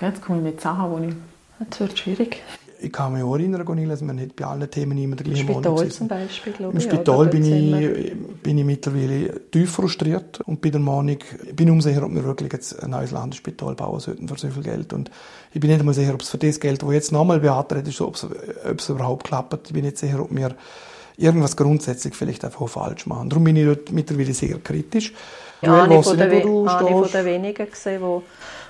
[0.00, 1.14] Jetzt komme ich mit Sachen, die ich...
[1.70, 2.42] Das wird schwierig.
[2.78, 5.46] Ich kann mich auch erinnern, Gonil, dass wir nicht bei allen Themen immer der gleichen
[5.46, 5.64] Meinung.
[5.64, 6.84] Im Spital zum Beispiel, glaube Im ich.
[6.84, 11.70] Im Spital bin ich, bin ich mittlerweile tief frustriert und bei der Meinung, ich bin
[11.70, 14.92] umso sicher, ob wir wirklich jetzt ein neues Landesspital bauen sollten für so viel Geld.
[14.92, 15.10] Und
[15.54, 18.02] ich bin nicht einmal sicher, ob es für das Geld, das jetzt nochmal beantragt ist,
[18.02, 19.68] ob es, ob es überhaupt klappt.
[19.68, 20.54] Ich bin nicht sicher, ob wir
[21.16, 23.30] irgendwas grundsätzlich vielleicht einfach falsch machen.
[23.30, 25.14] Darum bin ich dort mittlerweile sehr kritisch.
[25.62, 28.22] Ja, eine von, der, eine von der wenigen gesehen, die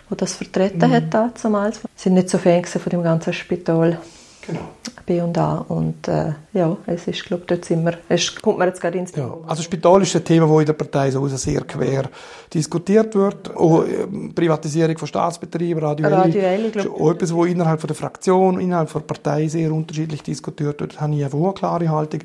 [0.08, 0.92] wo das vertreten mhm.
[0.92, 1.80] hat damals.
[1.94, 3.98] Sie sind nicht so Fan von dem ganzen Spital.
[4.46, 4.60] Genau.
[5.06, 5.64] B und A.
[5.68, 9.14] Und äh, ja, es ist, glaube dort sind wir, es kommt mir jetzt gerade ins
[9.14, 9.32] ja.
[9.46, 12.10] Also Spital ist ein Thema, das in der Partei so sehr quer
[12.52, 13.56] diskutiert wird.
[13.56, 17.96] Auch äh, Privatisierung von Staatsbetrieben, Radio, Radio L, ist auch etwas, das innerhalb von der
[17.96, 20.96] Fraktion, innerhalb der Partei sehr unterschiedlich diskutiert wird.
[20.96, 22.20] Da habe ich einfach eine klare Haltung,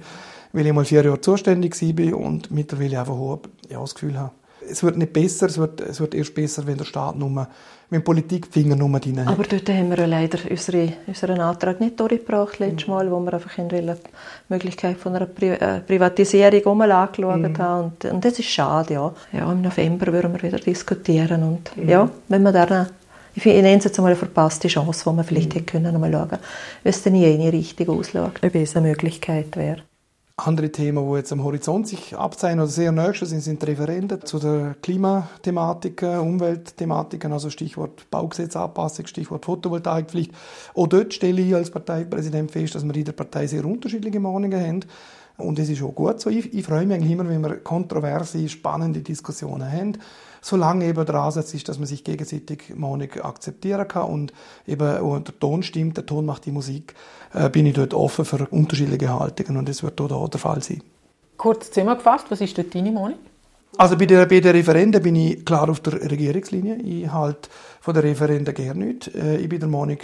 [0.54, 3.40] weil ich mal vier Jahre zuständig war und mittlerweile einfach
[3.70, 4.32] ja, das Gefühl habe,
[4.72, 7.48] es wird nicht besser, es wird, es wird erst besser, wenn der Staat nur,
[7.90, 9.28] wenn Politik die Finger nur drin hat.
[9.28, 12.94] Aber dort haben wir leider unsere, unseren Antrag nicht durchgebracht, letztes mhm.
[12.94, 13.94] Mal, wo wir einfach die
[14.50, 17.58] Möglichkeit von einer Pri äh, Privatisierung einmal angeschaut mhm.
[17.58, 17.84] haben.
[17.86, 19.14] Und, und das ist schade, ja.
[19.34, 21.90] Ja, im November würden wir wieder diskutieren und mhm.
[21.90, 22.88] ja, wenn wir dann
[23.34, 25.60] ich, ich nenne es jetzt einmal eine verpasste Chance, die man vielleicht mhm.
[25.60, 26.38] hätte können, mal schauen,
[26.84, 29.84] wie es dann je nicht richtig ausschaut, ob es eine Möglichkeit wäre.
[30.44, 34.40] Andere Themen, die jetzt am Horizont sich abzeichnen oder sehr nächst sind, sind Referenden zu
[34.40, 40.32] der Klimathematik, Umweltthematiken, also Stichwort Baugesetzanpassung, Stichwort Photovoltaikpflicht.
[40.74, 44.60] Auch dort stelle ich als Parteipräsident fest, dass wir in der Partei sehr unterschiedliche Meinungen
[44.60, 44.80] haben.
[45.38, 46.32] Und es ist auch gut so.
[46.32, 49.98] Ich, ich freue mich eigentlich immer, wenn wir kontroverse, spannende Diskussionen haben
[50.42, 54.34] solange eben der Ansatz ist, dass man sich gegenseitig Meinung akzeptieren kann und
[54.68, 56.96] eben der Ton stimmt, der Ton macht die Musik,
[57.34, 60.62] äh, bin ich dort offen für unterschiedliche Haltungen und das wird auch da der Fall
[60.62, 60.84] sein.
[61.38, 63.20] Kurz zusammengefasst, was ist dort deine Meinung?
[63.78, 66.76] Also bei den, bei den Referenden bin ich klar auf der Regierungslinie.
[66.78, 67.50] Ich halte
[67.80, 69.16] von den Referenden gerne nicht.
[69.16, 69.98] Äh, ich bin der Meinung,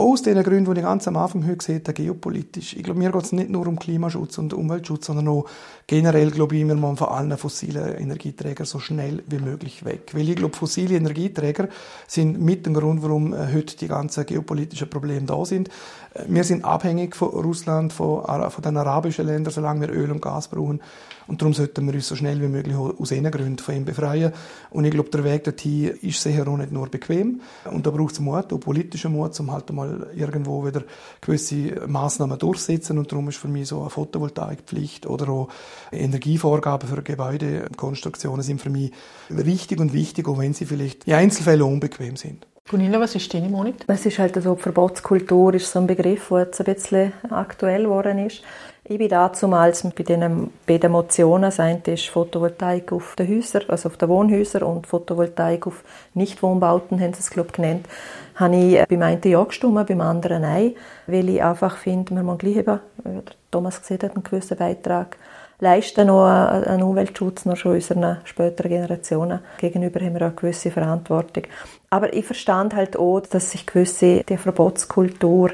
[0.00, 2.74] aus den Gründen, die ich ganz am Anfang gesehen habe, geopolitisch.
[2.74, 5.44] Ich glaube, mir geht es nicht nur um Klimaschutz und Umweltschutz, sondern auch
[5.86, 10.12] generell, glaube ich, wir müssen von allen fossilen Energieträgern so schnell wie möglich weg.
[10.14, 11.68] Weil ich glaube, fossile Energieträger
[12.06, 15.68] sind mit dem Grund, warum äh, heute die ganzen geopolitischen Probleme da sind.
[16.14, 20.22] Äh, wir sind abhängig von Russland, von, von den arabischen Ländern, solange wir Öl und
[20.22, 20.80] Gas brauchen.
[21.26, 24.32] Und darum sollten wir uns so schnell wie möglich aus diesen Gründen von ihm befreien.
[24.70, 27.40] Und ich glaube, der Weg dorthin ist sicher auch nicht nur bequem.
[27.70, 30.82] Und da braucht es Mut, auch politischen Mut, um halt mal irgendwo wieder
[31.20, 32.98] gewisse Massnahmen durchzusetzen.
[32.98, 35.48] Und darum ist für mich so eine Photovoltaikpflicht oder auch
[35.92, 38.92] Energievorgaben für Gebäudekonstruktionen sind für mich
[39.30, 42.46] richtig und wichtig, auch wenn sie vielleicht in Einzelfällen unbequem sind.
[42.68, 43.74] Gunilla, was ist deine Meinung?
[43.88, 47.82] Es ist halt so, die Verbotskultur ist so ein Begriff, der jetzt ein bisschen aktuell
[47.82, 48.42] geworden ist.
[48.90, 53.88] Ich bin damals bei den beiden Motionen, das eine ist Photovoltaik auf den Häusern, also
[53.88, 57.86] auf den Wohnhäusern und Photovoltaik auf Nichtwohnbauten, haben sie es glaube genannt,
[58.34, 60.74] habe ich beim einen ja gestimmt, beim anderen nein,
[61.06, 63.20] weil ich einfach finde, wir müssen gleich eben, wie
[63.52, 65.18] Thomas gesagt hat, einen gewissen Beitrag
[65.60, 69.40] leisten noch einen Umweltschutz noch schon unseren späteren Generationen.
[69.58, 71.44] Gegenüber haben wir auch eine gewisse Verantwortung.
[71.90, 75.50] Aber ich verstand halt auch, dass sich gewisse die Verbotskultur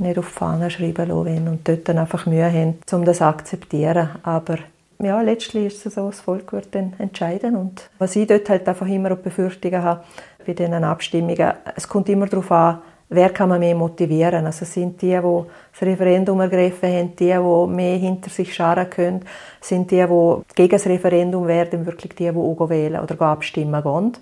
[0.00, 3.24] nicht auf die Fahne schreiben lassen und dort dann einfach Mühe haben, um das zu
[3.24, 4.10] akzeptieren.
[4.22, 4.58] Aber
[5.00, 7.56] ja, letztlich ist es so, das Volk wird dann entscheiden.
[7.56, 10.02] Und was ich dort halt einfach immer auch Befürchtungen habe
[10.46, 14.46] bei diesen Abstimmungen, es kommt immer darauf an, wer kann man mehr motivieren?
[14.46, 19.24] Also sind die, die das Referendum ergriffen haben, die, die mehr hinter sich scharen können,
[19.60, 24.12] sind die, die gegen das Referendum werden, wirklich die, die auch wählen oder abstimmen gehen?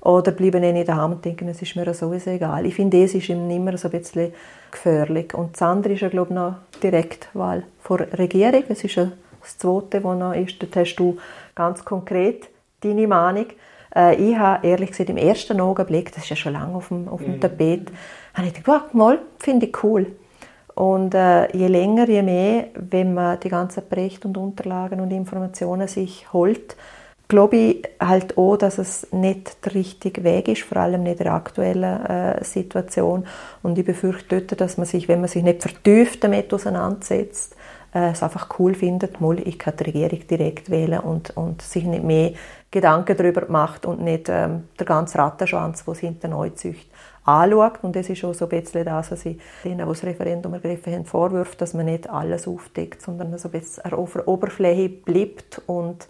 [0.00, 2.66] Oder bleiben ihnen daheim und denken, es ist mir sowieso egal.
[2.66, 4.32] Ich finde, es ist immer so ein bisschen
[4.70, 5.34] gefährlich.
[5.34, 8.64] Und das andere ist ja, glaube ich, noch Direktwahl vor Regierung.
[8.68, 10.62] Das ist ja das Zweite, was noch ist.
[10.62, 11.16] Dort hast du
[11.54, 12.48] ganz konkret
[12.80, 13.46] deine Meinung.
[13.94, 17.08] Äh, ich habe ehrlich gesagt im ersten Augenblick, das ist ja schon lange auf dem,
[17.08, 17.40] auf dem mhm.
[17.40, 17.90] Tapet,
[18.34, 20.06] habe ich gedacht, mal, finde ich cool.
[20.74, 25.88] Und äh, je länger, je mehr, wenn man die ganzen Berichte und Unterlagen und Informationen
[25.88, 26.76] sich holt,
[27.28, 31.24] glaube ich halt auch, dass es nicht der richtige Weg ist, vor allem nicht in
[31.24, 33.26] der aktuellen äh, Situation.
[33.62, 37.56] Und ich befürchte dort, dass man sich, wenn man sich nicht vertieft damit auseinandersetzt,
[37.94, 41.84] äh, es einfach cool findet, mal, ich kann die Regierung direkt wählen und, und sich
[41.84, 42.32] nicht mehr
[42.70, 46.88] Gedanken darüber macht und nicht ähm, der ganze Rattenschwanz, der hinter neu zücht,
[47.24, 47.82] anschaut.
[47.82, 50.92] Und das ist auch so ein bisschen das, was ich denen, die das Referendum ergriffen
[50.92, 55.62] haben, vorwirft, dass man nicht alles aufdeckt, sondern so ein bisschen auf der Oberfläche bleibt
[55.66, 56.06] und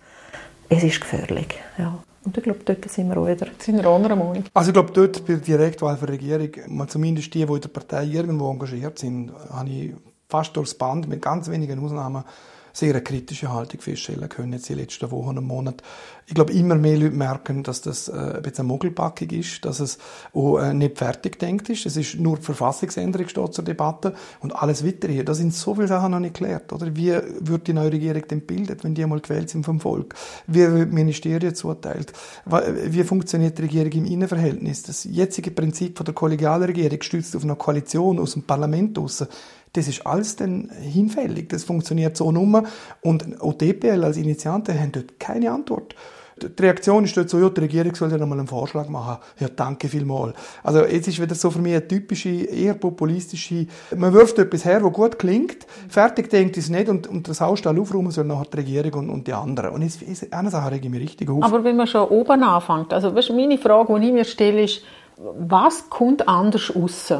[0.69, 1.49] es ist gefährlich.
[1.79, 1.99] Ja.
[2.25, 3.47] Und ich glaube, dort sind wir auch wieder.
[3.59, 4.45] Sind wir anderer Meinung?
[4.53, 7.61] Also ich glaube, dort bei der Direktwahl für die Regierung, mal zumindest die, die in
[7.61, 9.95] der Partei irgendwo engagiert sind, habe ich
[10.29, 12.25] fast durchs Band mit ganz wenigen Ausnahmen
[12.73, 15.83] sehr eine kritische Haltung feststellen können, jetzt die letzten Wochen und Monate.
[16.29, 19.99] Ich glaube, immer mehr Leute merken, dass das äh, ein bisschen Mogelpackung ist, dass es
[20.35, 21.87] auch äh, nicht fertig denkt ist.
[21.87, 25.23] Es ist nur die Verfassungsänderung steht zur Debatte und alles weitere.
[25.23, 26.97] Da sind so viele Sachen noch nicht geklärt, oder?
[26.97, 30.17] Wie wird die neue Regierung denn bildet, wenn die einmal gewählt sind vom Volk?
[30.49, 32.13] Wie wird Ministerien zuteilt?
[32.45, 34.83] Wie funktioniert die Regierung im Innenverhältnis?
[34.83, 39.29] Das jetzige Prinzip von der Kollegialregierung gestützt auf eine Koalition aus dem Parlament draussen,
[39.77, 41.51] das ist alles dann hinfällig.
[41.51, 42.65] Das funktioniert so nur.
[43.03, 43.27] Und
[43.61, 45.95] DPL als Initiante haben dort keine Antwort.
[46.37, 49.17] Die Reaktion ist dort so, ja, die Regierung soll ja nochmal einen Vorschlag machen.
[49.39, 50.35] Ja, danke vielmals.
[50.63, 54.85] Also, jetzt ist wieder so für mich eine typische, eher populistische, man wirft etwas her,
[54.85, 58.57] was gut klingt, fertig denkt es nicht und, und das Hausstall aufräumen soll nachher die
[58.59, 59.71] Regierung und, und die anderen.
[59.71, 61.43] Und jetzt, ist, eine Sache rege ich mich richtig auf.
[61.43, 64.83] Aber wenn man schon oben anfängt, also, weißt, meine Frage, die ich mir stelle, ist,
[65.17, 67.15] was kommt anders raus?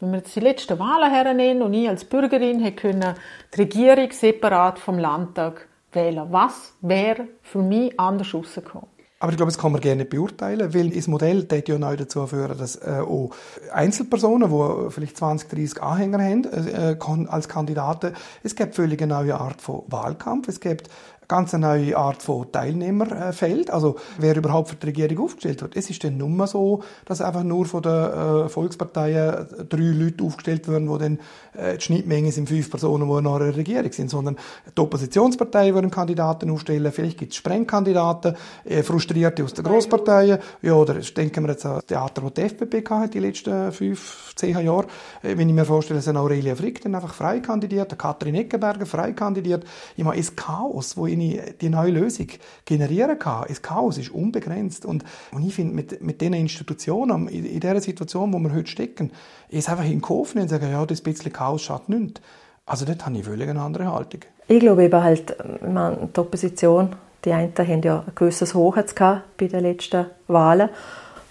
[0.00, 3.14] Wenn wir jetzt die letzten Wahlen hernehmen und ich als Bürgerin hätte
[3.54, 8.88] die Regierung separat vom Landtag wählen was wäre für mich anders rausgekommen?
[9.18, 12.26] Aber ich glaube, das kann man gerne beurteilen, weil das Modell tät ja neu dazu
[12.26, 13.30] führen, dass äh, auch
[13.72, 16.96] Einzelpersonen, die vielleicht 20, 30 Anhänger haben, äh,
[17.28, 20.90] als Kandidaten, es gibt völlig eine neue Art von Wahlkampf, es gibt
[21.28, 25.76] ganz eine neue Art von Teilnehmerfeld, also wer überhaupt für die Regierung aufgestellt wird.
[25.76, 30.24] Es ist dann nur mal so, dass einfach nur von den äh, Volksparteien drei Leute
[30.24, 31.18] aufgestellt werden, wo dann
[31.54, 34.36] äh, die Schnittmenge sind fünf Personen, die in einer Regierung sind, sondern
[34.76, 40.74] die Oppositionsparteien würden Kandidaten aufstellen, vielleicht gibt es Sprengkandidaten, äh, Frustrierte aus den Grossparteien, ja,
[40.74, 44.58] oder denken wir jetzt an das Theater, das die FDP hatte die letzten fünf, zehn
[44.58, 44.86] Jahre,
[45.22, 49.12] äh, wenn ich mir vorstelle, dass Aurelia Frick dann einfach frei kandidiert, Katrin Eckenberger frei
[49.12, 49.64] kandidiert,
[49.96, 52.28] ich meine, es Chaos, wo ich die neue Lösung
[52.64, 53.44] generieren kann.
[53.48, 54.86] Das Chaos ist unbegrenzt.
[54.86, 58.70] Und, und ich finde, mit, mit diesen Institutionen, in, in dieser Situation, wo wir heute
[58.70, 59.10] stecken,
[59.48, 62.20] ist einfach in den Kopf nehmen und sagen, ja, das bisschen Chaos schadet nichts.
[62.64, 64.20] Also dort habe ich völlig eine andere Haltung.
[64.48, 69.46] Ich glaube eben halt, meine, die Opposition, die einen haben ja ein gewisses Hochheits bei
[69.46, 70.68] den letzten Wahlen.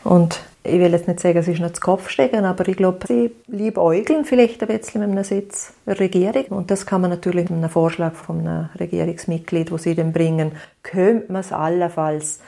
[0.04, 3.06] Und ich will jetzt nicht sagen, es ist nicht zu Kopf stecken, aber ich glaube,
[3.08, 6.46] sie liebäugeln vielleicht ein bisschen mit einem Sitz der Regierung.
[6.50, 10.54] Und das kann man natürlich mit einem Vorschlag von einem Regierungsmitglied, wo sie dann bringen,
[10.84, 12.40] könnte man es allenfalls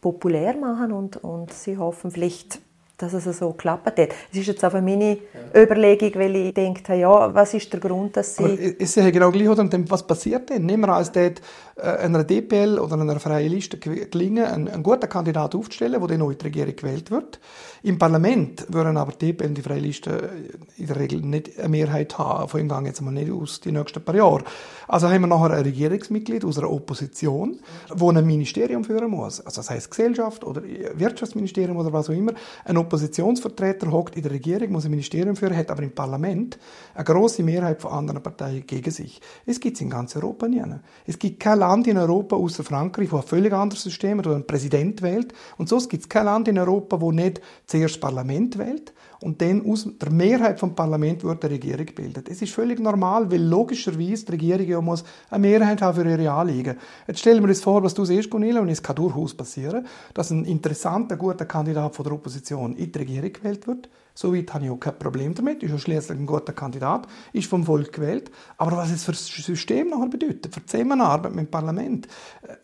[0.00, 2.60] populär machen und, und sie hoffen vielleicht
[2.98, 4.08] dass es so geklappt hat.
[4.32, 5.18] Es ist jetzt einfach meine
[5.54, 5.62] ja.
[5.62, 8.44] Überlegung, weil ich denke, ja, was ist der Grund, dass sie...
[8.44, 9.68] Aber ist ja genau gleich, oder?
[9.88, 10.64] was passiert denn?
[10.64, 11.42] Nehmen wir an, es dort
[11.76, 16.44] äh, einer DPL oder einer freien Liste gelingen, einen, einen guten Kandidat aufzustellen, neu die
[16.44, 17.38] Regierung gewählt wird.
[17.82, 20.30] Im Parlament würden aber die DPL und die freie Liste
[20.78, 24.02] in der Regel nicht eine Mehrheit haben, von dem jetzt mal nicht aus die nächsten
[24.02, 24.44] paar Jahre.
[24.88, 29.40] Also haben wir nachher ein Regierungsmitglied aus einer Opposition, wo ein Ministerium führen muss.
[29.40, 30.62] Also das heißt Gesellschaft oder
[30.94, 32.32] Wirtschaftsministerium oder was auch immer.
[32.64, 36.58] Eine Oppositionsvertreter hockt in der Regierung, muss ein Ministerium führen, hat aber im Parlament
[36.94, 39.20] eine große Mehrheit von anderen Parteien gegen sich.
[39.44, 40.64] Es gibt es in ganz Europa nicht.
[41.04, 44.32] Es gibt kein Land in Europa außer Frankreich, wo ein völlig anderes System hat, wo
[44.32, 45.34] ein Präsident wählt.
[45.58, 49.40] Und sonst gibt es kein Land in Europa, wo nicht zuerst das Parlament wählt und
[49.40, 52.28] dann aus der Mehrheit vom Parlament wird eine Regierung gebildet.
[52.28, 56.30] Es ist völlig normal, weil logischerweise die Regierung ja muss eine Mehrheit haben für ihre
[56.30, 56.76] Anliegen.
[57.06, 60.30] Jetzt stellen wir uns vor, was du siehst, Gunilla, und es kann durchaus passieren, dass
[60.30, 63.88] ein interessanter, guter Kandidat von der Opposition in die Regierung gewählt wird.
[64.16, 65.62] Soweit habe ich auch kein Problem damit.
[65.62, 68.30] Ist ja schließlich ein guter Kandidat, ist vom Volk gewählt.
[68.56, 72.08] Aber was es für das System nachher bedeutet, für die Zusammenarbeit mit dem Parlament,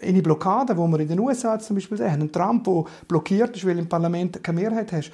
[0.00, 3.54] äh, eine Blockade, wo wir in den USA zum Beispiel sehen, ein Trump, der blockiert
[3.54, 5.12] ist, weil im Parlament keine Mehrheit hast,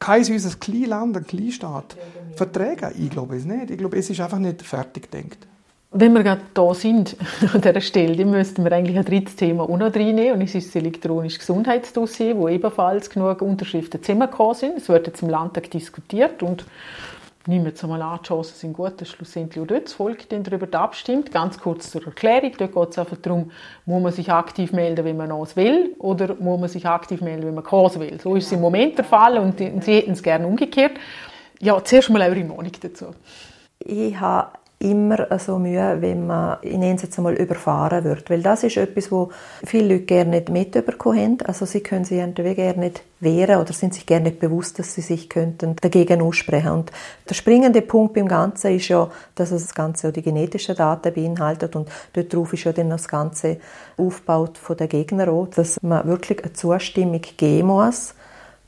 [0.00, 1.96] kann unser Kleinland, ein Kleinstaat
[2.34, 2.92] vertragen?
[2.98, 3.70] Ich glaube es nicht.
[3.70, 5.46] Ich glaube, es ist einfach nicht fertig gedacht.
[5.92, 7.16] Wenn wir gerade da sind,
[7.52, 10.34] an dieser Stelle, dann müssten wir eigentlich ein drittes Thema auch noch reinnehmen.
[10.34, 14.78] Und es ist das elektronische Gesundheitsdossier, wo ebenfalls genug Unterschriften zusammengekommen sind.
[14.78, 16.64] Es wird jetzt im Landtag diskutiert und
[17.46, 20.78] nehmen wir einmal an, die Chancen sind gut, dass schlussendlich auch dort das Volk darüber
[20.78, 21.32] abstimmt.
[21.32, 23.50] Ganz kurz zur Erklärung, dort geht es einfach darum,
[23.86, 27.46] muss man sich aktiv melden, wenn man es will, oder muss man sich aktiv melden,
[27.46, 28.20] wenn man keins will.
[28.20, 30.92] So ist es im Moment der Fall und Sie hätten es gerne umgekehrt.
[31.60, 33.06] Ja, zuerst mal eure Meinung dazu.
[33.78, 38.30] Ich habe immer so Mühe, wenn man, es jetzt einmal, überfahren wird.
[38.30, 39.28] Weil das ist etwas, wo
[39.62, 41.38] viele Leute gerne nicht mitbekommen haben.
[41.44, 44.94] Also sie können sich irgendwie gerne nicht wehren oder sind sich gerne nicht bewusst, dass
[44.94, 46.70] sie sich könnten dagegen aussprechen.
[46.70, 46.92] Und
[47.28, 51.76] der springende Punkt beim Ganzen ist ja, dass das Ganze auch die genetischen Daten beinhaltet
[51.76, 53.58] und dort drauf ist ja dann das Ganze
[53.98, 58.14] aufgebaut von den Gegnern auch, dass man wirklich eine Zustimmung geben muss,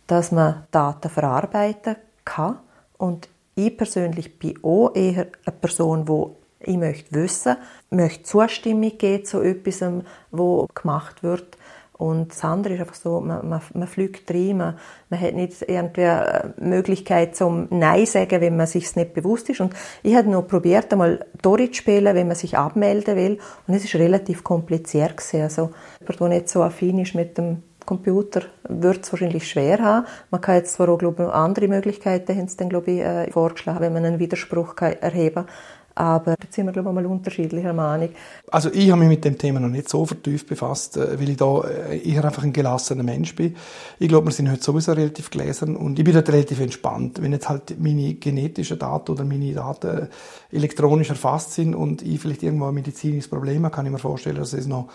[0.07, 1.97] dass man Daten verarbeiten
[2.27, 2.59] kann
[2.99, 7.57] und ich persönlich bin auch eher eine Person, wo ich möchte wissen,
[7.91, 9.83] möchte Zustimmung geben zu etwas,
[10.31, 11.59] was gemacht wird.
[12.03, 14.77] Und das andere ist einfach so, man, man, man fliegt rein, man,
[15.09, 19.61] man hat nicht irgendwie eine Möglichkeit zum Nein sagen, wenn man sich nicht bewusst ist.
[19.61, 23.39] Und ich habe noch probiert, einmal Dorit zu spielen, wenn man sich abmelden will.
[23.69, 25.43] Und es ist relativ kompliziert gewesen.
[25.43, 30.07] Also, jemand, der nicht so affin ist mit dem Computer wird es wahrscheinlich schwer haben.
[30.31, 33.81] Man kann jetzt zwar auch, glaube ich, andere Möglichkeiten haben dann, glaube ich, äh, vorgeschlagen,
[33.81, 35.47] wenn man einen Widerspruch kann erheben kann.
[35.95, 38.11] Aber da sind wir, glaube ich, mal unterschiedlicher Meinung.
[38.51, 41.37] Also ich habe mich mit dem Thema noch nicht so vertieft befasst, äh, weil ich
[41.37, 43.57] da äh, eher einfach ein gelassener Mensch bin.
[43.99, 47.21] Ich glaube, wir sind heute sowieso relativ gläsern und ich bin dort relativ entspannt.
[47.21, 50.09] Wenn jetzt halt meine genetischen Daten oder meine Daten
[50.51, 54.37] elektronisch erfasst sind und ich vielleicht irgendwo ein medizinisches Problem habe, kann ich mir vorstellen,
[54.37, 54.89] dass es noch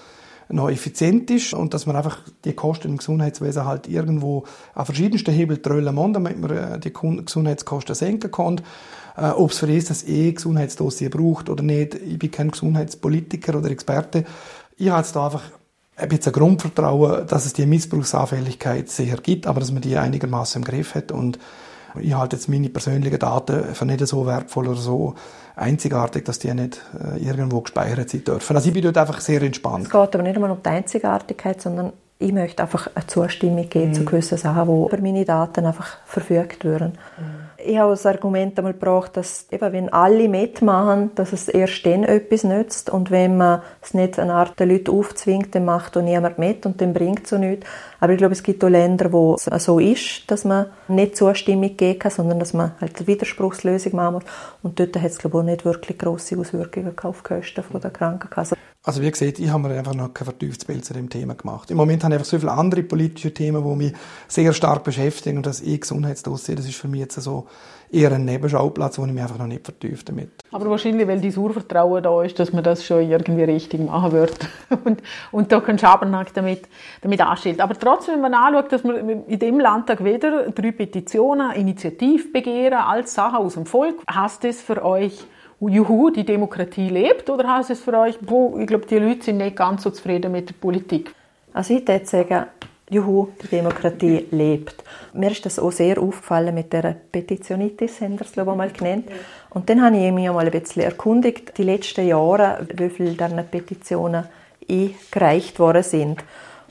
[0.50, 5.34] noch effizient ist und dass man einfach die Kosten im Gesundheitswesen halt irgendwo an verschiedensten
[5.34, 8.62] Hebel tröllen muss, damit man äh, die Gesundheitskosten senken kann.
[9.18, 13.70] Äh, Ob es für das das E-Gesundheitsdossier braucht oder nicht, ich bin kein Gesundheitspolitiker oder
[13.70, 14.24] Experte.
[14.78, 15.44] Ich habe jetzt da einfach
[15.98, 20.66] ein bisschen Grundvertrauen, dass es die Missbrauchsanfälligkeit sicher gibt, aber dass man die einigermaßen im
[20.66, 21.40] Griff hat und
[22.00, 25.16] ich halte jetzt meine persönlichen Daten für nicht so wertvoll oder so
[25.58, 28.56] einzigartig, dass die nicht äh, irgendwo gespeichert sein dürfen.
[28.56, 29.86] Also ich bin dort einfach sehr entspannt.
[29.86, 33.89] Es geht aber nicht einmal um die Einzigartigkeit, sondern ich möchte einfach eine Zustimmung geben
[33.89, 33.93] mhm.
[33.93, 36.98] zu gewissen Sachen, wo über meine Daten einfach verfügt werden.
[37.17, 41.86] Mhm ich habe das Argument einmal gebracht, dass eben, wenn alle mitmachen, dass es erst
[41.86, 45.98] dann etwas nützt und wenn man es nicht eine Art der Leute aufzwingt, dann macht
[45.98, 47.65] auch niemand mit und dann bringt es so nichts.
[48.00, 51.76] Aber ich glaube, es gibt auch Länder, wo es so ist, dass man nicht Zustimmung
[51.76, 54.24] geben kann, sondern dass man halt eine Widerspruchslösung machen muss.
[54.62, 57.91] Und dort hat es, glaube ich, auch nicht wirklich grosse Auswirkungen auf die Kosten der
[57.91, 58.56] Krankenkasse.
[58.88, 61.70] Also wie gesagt, ich habe mir einfach noch kein vertieftes Bild zu dem Thema gemacht.
[61.70, 63.93] Im Moment habe ich einfach so viele andere politische Themen, die mich
[64.30, 67.47] sehr stark beschäftigen und das E-Gesundheitsdossier, das ist für mich jetzt so
[67.92, 70.30] eher ein Nebenschauplatz, wo ich mich einfach noch nicht vertieft damit.
[70.52, 74.38] Aber wahrscheinlich, weil dein Urvertrauen da ist, dass man das schon irgendwie richtig machen wird
[74.84, 76.68] und, und da kein Schabernack damit,
[77.02, 77.62] damit anstellt.
[77.62, 83.14] Aber trotzdem, wenn man anschaut, dass man in dem Landtag weder drei Petitionen, Initiativbegehren als
[83.14, 85.26] Sachen aus dem Volk, hast das für euch
[85.60, 87.30] juhu, die Demokratie lebt?
[87.30, 90.32] Oder heißt es für euch, boah, ich glaube, die Leute sind nicht ganz so zufrieden
[90.32, 91.14] mit der Politik?
[91.54, 92.46] Also ich würde sagen,
[92.89, 94.84] juhu, die Demokratie lebt.
[95.13, 98.71] Mir ist das auch sehr aufgefallen mit der Petitionitis, haben wir es glaube ich mal
[98.71, 99.10] genannt.
[99.50, 103.43] Und dann habe ich mich mal ein bisschen erkundigt, die letzten Jahre, wie viele dieser
[103.43, 104.26] Petitionen
[104.69, 106.23] eingereicht worden sind.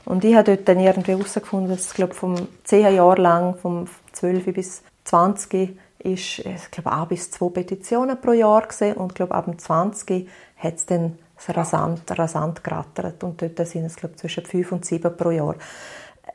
[0.05, 3.87] Und ich habe dort dann irgendwie herausgefunden, dass es glaube vom 10 Jahre lang, vom
[4.13, 9.15] 12 bis 20 ist, ich glaube, ein bis zwei Petitionen pro Jahr gesehen und ich
[9.15, 11.17] glaube, ab dem 20 hat es dann
[11.49, 15.55] rasant, rasant gerattert und dort sind es, glaube ich, zwischen fünf und sieben pro Jahr.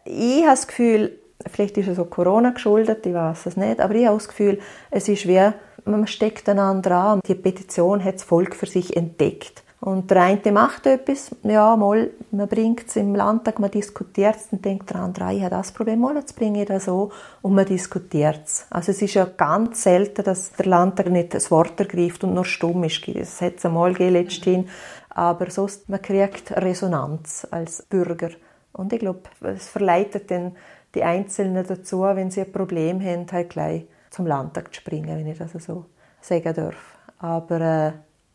[0.04, 1.18] Ich habe das Gefühl,
[1.50, 4.58] vielleicht ist es so Corona geschuldet, ich weiß es nicht, aber ich habe das Gefühl,
[4.90, 5.52] es ist wie,
[5.84, 7.20] man steckt einander an.
[7.26, 12.10] Die Petition hat das Volk für sich entdeckt Und der eine macht etwas, ja, mal,
[12.30, 15.72] man bringt es im Landtag, man diskutiert es, dann denkt der andere, ich habe das
[15.72, 17.10] Problem, mal, jetzt bringe ich das so,
[17.42, 18.66] und man diskutiert es.
[18.70, 22.44] Also es ist ja ganz selten, dass der Landtag nicht das Wort ergreift und nur
[22.44, 23.08] stumm ist.
[23.08, 24.68] Es hat es einmal letzthin,
[25.10, 28.30] aber sonst, man kriegt Resonanz als Bürger.
[28.72, 30.56] Und ich glaube, es verleitet dann
[30.94, 35.26] die Einzelnen dazu, wenn sie ein Problem haben, halt gleich zum Landtag zu springen, wenn
[35.26, 35.86] ich das so
[36.20, 36.98] sagen darf.
[37.18, 37.92] Aber äh,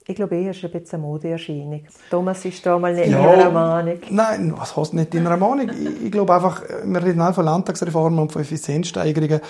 [0.09, 1.83] ich glaube, eher ist ein bisschen eine Modeerscheinung.
[2.09, 3.99] Thomas ist da mal nicht ja, in einer Meinung.
[4.09, 5.69] Nein, was heißt nicht in einer Meinung?
[5.69, 9.41] ich, ich glaube einfach, wir reden auch von Landtagsreformen und von Effizienzsteigerungen.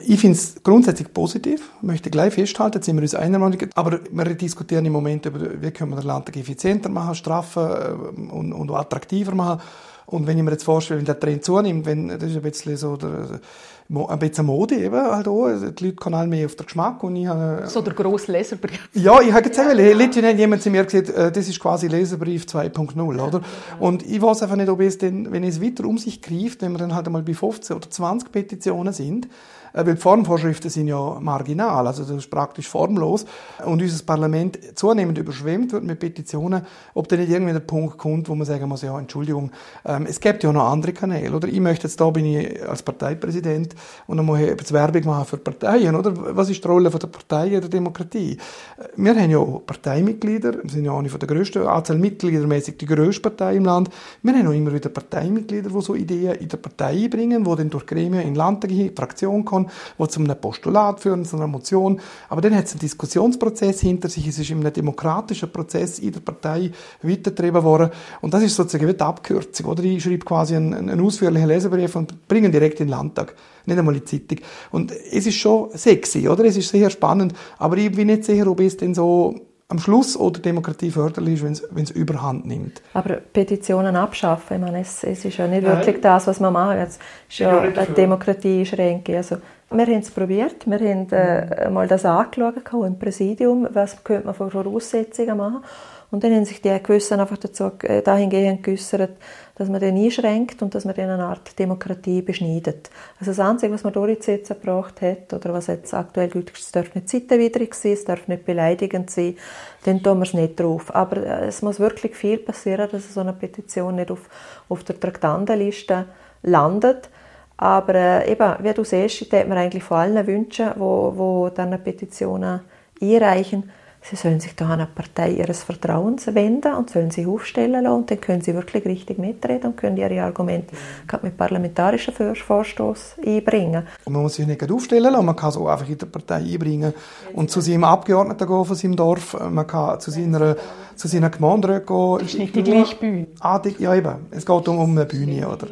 [0.00, 3.60] Ich finde es grundsätzlich positiv, möchte gleich festhalten, sind wir uns einer Meinung.
[3.74, 8.32] Aber wir diskutieren im Moment über, wie können wir den Landtag effizienter machen, straffer äh,
[8.32, 9.60] und, und attraktiver machen.
[10.06, 12.76] Und wenn ich mir jetzt vorstelle, wenn der Trend zunimmt, wenn, das ist ein bisschen
[12.76, 13.40] so der,
[13.88, 15.48] ein bisschen Mode eben halt auch.
[15.48, 17.66] Die Leute kommen mehr auf den Geschmack und ich habe...
[17.68, 18.88] So der grosse Leserbrief.
[18.94, 22.44] Ja, ich habe gesagt, letztens hat jemand zu mir gesagt, äh, das ist quasi Leserbrief
[22.44, 23.40] 2.0, oder?
[23.78, 26.72] Und ich weiß einfach nicht, ob es denn, wenn es weiter um sich greift, wenn
[26.72, 29.28] wir dann halt einmal bei 15 oder 20 Petitionen sind,
[29.76, 33.26] äh, weil die Formvorschriften sind ja marginal, also das ist praktisch formlos.
[33.64, 36.62] Und unser Parlament zunehmend überschwemmt wird mit Petitionen,
[36.94, 39.52] ob da nicht irgendwie der Punkt kommt, wo man sagen muss, ja, Entschuldigung,
[39.84, 41.46] ähm, es gibt ja noch andere Kanäle, oder?
[41.46, 43.75] Ich möchte jetzt, da bin ich als Parteipräsident
[44.06, 46.12] und dann muss ich jetzt Werbung machen für Parteien, oder?
[46.36, 48.38] Was ist die Rolle der Partei in der Demokratie?
[48.78, 53.22] Äh, wir haben ja Parteimitglieder, wir sind ja eine der grössten, Anzahl Mitgliedermäßig die grösste
[53.22, 53.90] Partei im Land.
[54.22, 57.70] Wir haben auch immer wieder Parteimitglieder, die so Ideen in der Partei einbringen, die dann
[57.70, 62.00] durch Gremien in Landtag, Fraktion kommen die zu einem Postulat führen, zu einer Motion.
[62.28, 64.26] Aber dann hat es einen Diskussionsprozess hinter sich.
[64.26, 66.70] Es ist in einem demokratischen Prozess in der Partei
[67.02, 67.90] weitergetrieben worden.
[68.20, 69.66] Und das ist sozusagen die Abkürzung.
[69.66, 73.34] Oder ich schreibe quasi einen, einen ausführlichen Leserbrief und bringe ihn direkt in den Landtag.
[73.66, 74.44] Nicht einmal in die Zeitung.
[74.70, 76.44] Und es ist schon sexy, oder?
[76.44, 77.34] Es ist sehr spannend.
[77.58, 79.34] Aber ich bin nicht sicher, ob es denn so
[79.68, 82.80] am Schluss oder Demokratie förderlich ist, wenn es überhand nimmt.
[82.94, 85.78] Aber Petitionen abschaffen, ich meine, es, es ist ja nicht Nein.
[85.78, 86.76] wirklich das, was man macht.
[86.76, 86.98] Es
[87.28, 89.16] ist ja eine Demokratie einschränken.
[89.16, 89.38] Also,
[89.70, 94.34] wir haben es probiert, wir haben äh, mal das angeschaut im Präsidium, was könnte man
[94.36, 95.64] für Voraussetzungen machen.
[96.10, 99.16] Und dann haben sich die Gewissen einfach dazu, äh, dahingehend geäußert,
[99.56, 102.90] dass man den einschränkt und dass man den eine Art Demokratie beschneidet.
[103.18, 106.94] Also das Einzige, was man durchgesetzt gebracht hat, oder was jetzt aktuell gilt, es darf
[106.94, 109.36] nicht zeitenwidrig sein, es darf nicht beleidigend sein,
[109.84, 110.94] dann tun wir es nicht drauf.
[110.94, 114.28] Aber äh, es muss wirklich viel passieren, dass so eine Petition nicht auf,
[114.68, 116.06] auf der Traktandenliste
[116.42, 117.08] landet.
[117.56, 121.48] Aber äh, eben, wie du siehst, ich würde mir eigentlich vor allen wünschen, wo, wo
[121.48, 122.60] dann Petitionen
[123.00, 123.70] einreichen,
[124.08, 127.96] Sie sollen sich da an eine Partei ihres Vertrauens wenden und sollen sich aufstellen lassen
[127.96, 131.18] und dann können sie wirklich richtig mitreden und können ihre Argumente mhm.
[131.22, 133.84] mit parlamentarischen Vorstoß einbringen.
[134.04, 136.36] Und man muss sich nicht aufstellen lassen, man kann es auch einfach in der Partei
[136.36, 136.94] einbringen
[137.34, 140.54] und zu seinem Abgeordneten gehen von seinem Dorf, man kann zu seiner,
[140.96, 142.18] zu seiner Gemeinde gehen.
[142.18, 143.26] Das ist nicht die gleiche Bühne.
[143.40, 145.68] Ah, die, ja eben, es geht um, um eine Bühne, oder?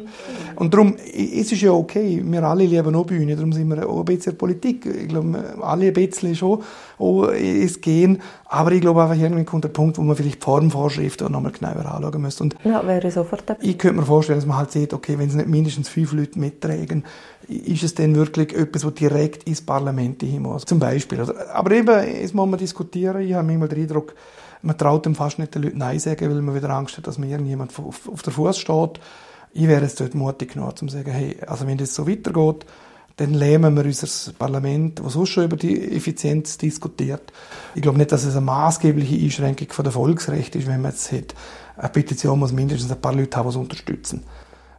[0.55, 3.99] Und darum, es ist ja okay, wir alle lieben auch Bühne, darum sind wir auch
[3.99, 4.85] ein bisschen Politik.
[4.85, 6.63] Ich glaube, alle ein bisschen schon
[6.97, 8.21] auch ins Gehen.
[8.45, 11.51] Aber ich glaube einfach, irgendwie kommt der Punkt, wo man vielleicht die Formvorschriften noch mal
[11.51, 12.43] genauer anschauen müsste.
[12.43, 13.59] Und ja, wäre sofort dabei.
[13.63, 16.39] Ich könnte mir vorstellen, dass man halt sieht, okay, wenn es nicht mindestens fünf Leute
[16.39, 17.03] mittragen,
[17.47, 20.65] ist es denn wirklich etwas, was direkt ins Parlament hin muss?
[20.65, 21.21] Zum Beispiel.
[21.53, 23.21] Aber eben, es muss man diskutieren.
[23.21, 24.15] Ich habe manchmal den Eindruck,
[24.65, 27.17] man traut dem fast nicht den Leuten Nein sagen, weil man wieder Angst hat, dass
[27.17, 28.99] man irgendjemand auf, auf der Fuß steht
[29.55, 32.65] ich wäre jetzt dort mutig genug, um zu sagen, hey, also wenn das so weitergeht,
[33.15, 37.31] dann lähmen wir unser Parlament, das sonst schon über die Effizienz diskutiert.
[37.73, 41.09] Ich glaube nicht, dass es eine maßgebliche Einschränkung von der Volksrechte ist, wenn man jetzt
[41.13, 41.33] hat,
[41.77, 44.23] eine Petition muss mindestens ein paar Leute haben, die es unterstützen.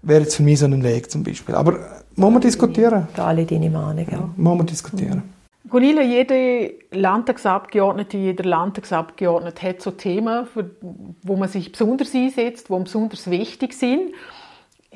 [0.03, 1.55] Wäre jetzt für mich so ein Weg zum Beispiel.
[1.55, 1.79] Aber
[2.14, 3.09] muss man diskutieren.
[3.16, 4.29] Da alle deine Meinung, ja.
[4.37, 5.22] Muss man diskutieren.
[5.25, 5.36] Mhm.
[5.69, 10.47] Gunilla, jede Landtagsabgeordnete, jeder Landtagsabgeordnete hat so Themen,
[11.23, 14.13] wo man sich besonders einsetzt, die besonders wichtig sind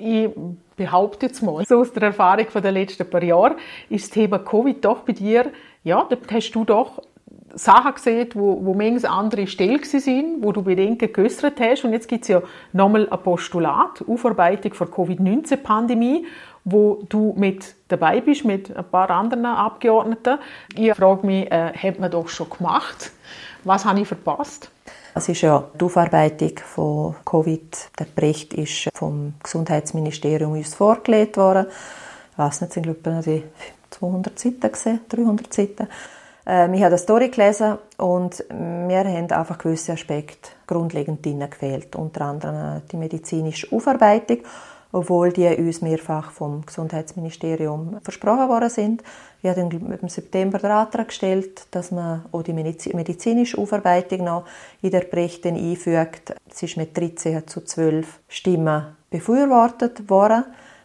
[0.00, 0.30] ich
[0.76, 3.56] behaupte jetzt mal, so aus der Erfahrung den letzten paar Jahren,
[3.88, 5.52] ist das Thema Covid doch bei dir,
[5.84, 7.02] ja, da hast du doch
[7.54, 11.84] Sachen gesehen, wo, wo manches andere Stellen sind, wo du Bedenken geäußert hast.
[11.84, 16.26] Und jetzt gibt es ja nochmal ein Postulat, Aufarbeitung der Covid-19-Pandemie,
[16.64, 20.38] wo du mit dabei bist, mit ein paar anderen Abgeordneten.
[20.74, 23.10] Ich frage mich, äh, hat man doch schon gemacht?
[23.64, 24.70] Was habe ich verpasst?
[25.14, 27.90] Es ist ja die Aufarbeitung von Covid.
[27.98, 31.66] Der Bericht ist vom Gesundheitsministerium uns vorgelegt worden.
[32.32, 33.42] Ich weiß nicht, es sind glaube ich
[33.90, 35.88] 200 Seiten gesehen, 300 Seiten.
[36.46, 41.96] Ähm, ich habe das durchgelesen und mir haben einfach gewisse Aspekte grundlegend gefehlt.
[41.96, 44.38] Unter anderem die medizinische Aufarbeitung.
[44.92, 49.02] Obwohl die uns mehrfach vom Gesundheitsministerium versprochen worden sind.
[49.42, 54.44] Wir haben im September den Antrag gestellt, dass man auch die medizinische Aufarbeitung noch
[54.82, 56.34] in der Bericht einfügt.
[56.50, 60.44] Es ist mit 13 zu 12 Stimmen befürwortet worden.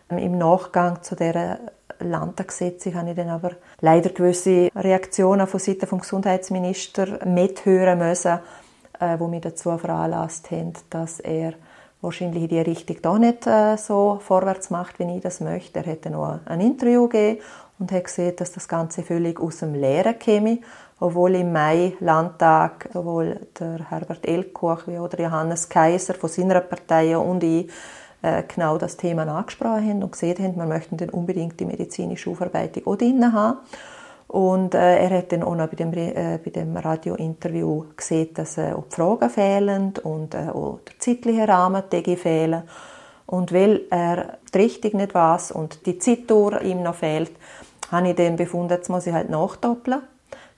[0.09, 1.59] Im Nachgang zu der
[1.99, 3.51] Landtagssitzung habe ich dann aber
[3.81, 8.39] leider gewisse Reaktionen von Seiten vom Gesundheitsminister mithören müssen,
[8.99, 11.53] äh, wo mich dazu veranlasst haben, dass er
[12.01, 15.79] wahrscheinlich in die Richtung doch nicht äh, so vorwärts macht, wie ich das möchte.
[15.79, 17.41] Er hätte noch ein Interview gegeben
[17.79, 20.59] und hat gesehen, dass das Ganze völlig aus dem Leeren käme,
[20.99, 26.61] obwohl im Mai Landtag sowohl der Herbert Elkoch wie auch der Johannes Kaiser von seiner
[26.61, 27.69] Partei und ich
[28.21, 32.29] äh, genau das Thema angesprochen haben und gesehen haben, wir möchten dann unbedingt die medizinische
[32.29, 33.59] Aufarbeitung auch drin haben.
[34.27, 38.57] Und äh, er hat dann auch noch bei dem, äh, bei dem Radiointerview gesehen, dass
[38.57, 42.63] äh, auch die Fragen fehlen und äh, auch der zeitliche Rahmen fehlen.
[43.27, 47.31] Und weil er die Richtung nicht weiß und die Zeittour ihm noch fehlt,
[47.91, 50.01] habe ich dann befunden, jetzt muss ich halt nachdoppeln.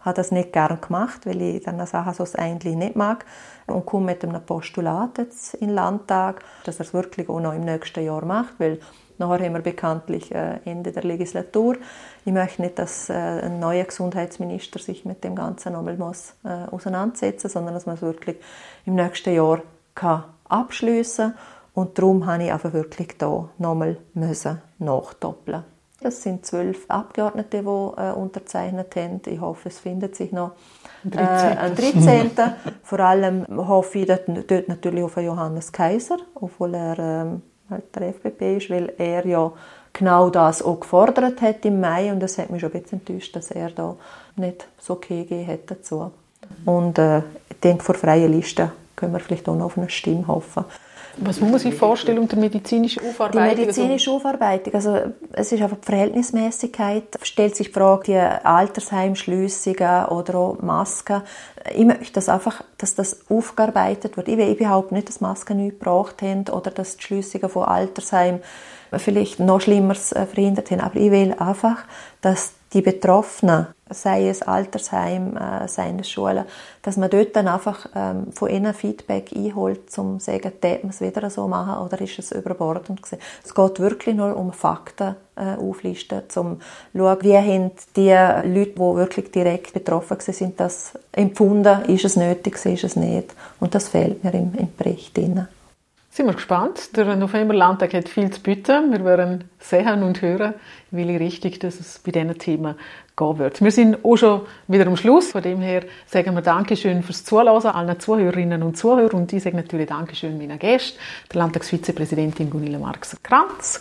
[0.02, 3.26] Habe das nicht gern gemacht, weil ich dann Sachen so eigentlich nicht mag.
[3.68, 7.54] Und komme mit einem Postulat jetzt in den Landtag, dass er es wirklich auch noch
[7.54, 8.80] im nächsten Jahr macht, weil
[9.18, 11.78] Nachher haben wir bekanntlich äh, Ende der Legislatur.
[12.26, 16.66] Ich möchte nicht, dass äh, ein neuer Gesundheitsminister sich mit dem Ganzen nochmal muss, äh,
[16.72, 18.38] auseinandersetzen sondern dass man es wirklich
[18.86, 19.62] im nächsten Jahr
[19.96, 21.34] kann abschliessen
[21.74, 23.98] Und darum habe ich einfach wirklich da nochmal
[24.80, 25.64] nachdoppeln
[26.02, 29.22] das sind zwölf Abgeordnete, die äh, unterzeichnet haben.
[29.26, 30.52] Ich hoffe, es findet sich noch
[31.12, 32.32] äh, ein 13.
[32.84, 38.58] Vor allem hoffe ich dort, dort natürlich auf Johannes Kaiser, obwohl er ähm, der FDP
[38.58, 39.52] ist, weil er ja
[39.94, 43.36] genau das auch gefordert hat im Mai und das hat mich schon ein bisschen enttäuscht,
[43.36, 43.96] dass er da
[44.36, 46.12] nicht so okay gegeben hat dazu.
[46.66, 50.28] Und äh, ich denke, vor freien Listen können wir vielleicht auch noch auf eine Stimme
[50.28, 50.66] hoffen.
[51.20, 53.56] Was muss man sich vorstellen unter medizinischer Aufarbeitung?
[53.56, 54.98] Die medizinische Aufarbeitung, also
[55.34, 57.04] es ist einfach die Verhältnismäßigkeit.
[57.24, 61.24] Stellt sich die Frage, die Altersheimschliessungen oder auch Masken.
[61.76, 64.28] Ich möchte das einfach, dass das aufgearbeitet wird.
[64.28, 68.42] Ich will überhaupt nicht, dass Masken nicht gebraucht haben oder dass die Schliessungen von Altersheimen
[68.96, 70.82] vielleicht noch Schlimmeres äh, verhindert haben.
[70.82, 71.84] Aber ich will einfach,
[72.22, 76.46] dass die Betroffenen, sei es Altersheim, äh, es Schulen,
[76.82, 80.90] dass man dort dann einfach ähm, von ihnen Feedback einholt, um zu sagen, darf man
[80.90, 83.22] es wieder so machen oder ist es überbordend gewesen.
[83.44, 88.72] Es geht wirklich nur um Fakten äh, auflisten, um zu schauen, wie haben die Leute,
[88.72, 93.34] die wirklich direkt betroffen sind, das empfunden, ist es nötig, ist es nicht.
[93.60, 95.48] Und das fehlt mir im, im Bericht drin.
[96.18, 96.98] Sind wir gespannt.
[96.98, 98.92] Der Novemberlandtag hat viel zu bieten.
[98.92, 100.56] Wir werden sehen und hören,
[100.90, 102.74] wie richtig dass es bei diesen Themen
[103.18, 103.62] gehen wird.
[103.62, 105.32] Wir sind auch schon wieder am Schluss.
[105.32, 109.22] Von dem her sagen wir Dankeschön fürs Zuhören allen Zuhörerinnen und Zuhörern.
[109.22, 111.00] Und ich sage natürlich Dankeschön meiner Gäste,
[111.34, 113.80] der Landtagsvizepräsidentin Gunilla Marx-Kranz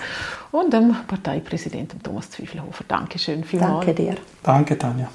[0.51, 2.85] und dem Parteipräsidenten Thomas Zwiefelhofer.
[2.89, 3.87] Dankeschön vielmals.
[3.87, 4.15] Danke dir.
[4.43, 5.09] Danke, Tanja.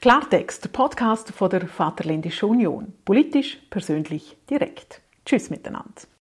[0.00, 2.92] Klartext, der Podcast von der Vaterländischen Union.
[3.04, 5.00] Politisch, persönlich, direkt.
[5.24, 6.08] Tschüss miteinander.